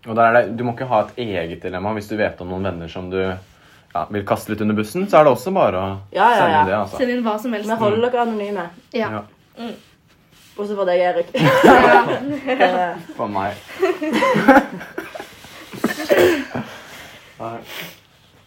Og 0.08 0.14
der 0.16 0.24
er 0.24 0.38
det, 0.38 0.58
Du 0.58 0.64
må 0.64 0.76
ikke 0.76 0.88
ha 0.88 1.02
et 1.04 1.18
eget 1.26 1.64
dilemma 1.66 1.92
hvis 1.98 2.08
du 2.08 2.16
vet 2.16 2.40
om 2.42 2.54
noen 2.54 2.70
venner 2.70 2.92
som 2.92 3.10
du 3.12 3.20
ja, 3.20 4.06
vil 4.14 4.26
kaste 4.28 4.54
litt 4.54 4.62
under 4.64 4.78
bussen. 4.78 5.08
Så 5.10 5.20
er 5.20 5.28
det 5.28 5.34
også 5.34 5.52
bare 5.56 5.82
å 5.82 5.90
Ja, 6.14 6.30
ja, 6.30 6.38
sende 6.40 6.62
det. 6.70 6.78
altså. 6.78 7.02
Send 7.02 7.12
inn 7.12 7.26
hva 7.26 7.36
som 7.42 7.58
helst. 7.58 7.70
Vi 7.70 7.80
holder 7.82 8.06
dere 8.08 8.22
anonyme. 8.22 8.70
Ja. 8.96 9.24
Ja. 10.56 10.66
så 10.68 10.76
var 10.76 10.86
deg, 10.90 11.04
Erik. 11.04 11.30
Eh, 11.36 12.98
For 13.18 13.28
meg. 13.32 13.56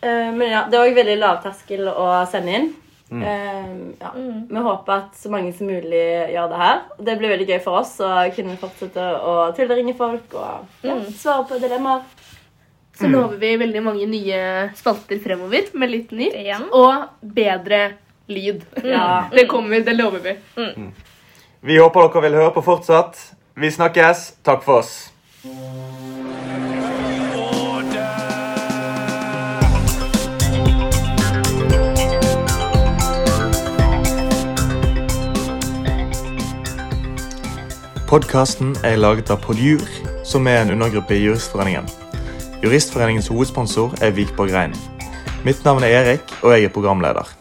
Eh, 0.01 0.29
men 0.35 0.47
ja, 0.51 0.67
det 0.71 0.79
er 0.79 0.85
òg 0.85 0.97
veldig 0.97 1.17
lavterskel 1.21 1.89
å 1.91 2.11
sende 2.31 2.55
inn. 2.59 2.71
Mm. 3.09 3.23
Eh, 3.25 3.75
ja. 4.01 4.13
Vi 4.51 4.63
håper 4.65 4.93
at 4.95 5.17
så 5.17 5.31
mange 5.33 5.53
som 5.57 5.69
mulig 5.69 6.05
gjør 6.33 6.51
det 6.53 6.61
her. 6.63 6.81
Det 7.09 7.17
blir 7.21 7.33
veldig 7.35 7.49
gøy 7.49 7.61
for 7.65 7.81
oss 7.81 7.95
å 8.05 8.13
kunne 8.37 8.57
fortsette 8.61 9.05
å 9.25 9.37
tulleringe 9.57 9.95
folk 9.99 10.37
og 10.37 10.85
ja, 10.87 10.99
svare 11.17 11.47
på 11.49 11.61
dilemmaer. 11.63 12.05
Så 12.99 13.07
lover 13.07 13.37
vi 13.39 13.53
veldig 13.61 13.81
mange 13.87 14.07
nye 14.11 14.39
spalter 14.75 15.21
fremover 15.23 15.69
med 15.79 15.93
litt 15.93 16.11
nytt. 16.19 16.35
Og 16.75 17.05
bedre 17.23 17.93
lyd. 18.27 18.65
Ja. 18.83 19.29
Det 19.31 19.47
kommer, 19.51 19.85
det 19.87 19.95
lover 19.95 20.25
vi. 20.25 20.35
Vi 21.61 21.75
håper 21.79 22.07
dere 22.07 22.21
vil 22.23 22.37
høre 22.39 22.53
på 22.55 22.63
fortsatt. 22.63 23.17
Vi 23.59 23.71
snakkes. 23.71 24.35
Takk 24.47 24.63
for 24.63 24.79
oss. 24.79 25.11
Podkasten 38.09 38.77
er 38.87 38.97
laget 38.97 39.29
av 39.35 39.43
Podjur, 39.43 39.83
som 40.25 40.47
er 40.47 40.63
en 40.63 40.71
undergruppe 40.79 41.19
i 41.19 41.25
Juristforeningen. 41.27 41.91
Juristforeningens 42.63 43.29
hovedsponsor 43.35 43.99
er 44.01 44.15
Vikborg 44.15 44.55
Rein. 44.55 44.79
Mitt 45.45 45.67
navn 45.67 45.83
er 45.83 45.99
Erik, 46.05 46.33
og 46.43 46.55
jeg 46.55 46.71
er 46.71 46.73
programleder. 46.73 47.38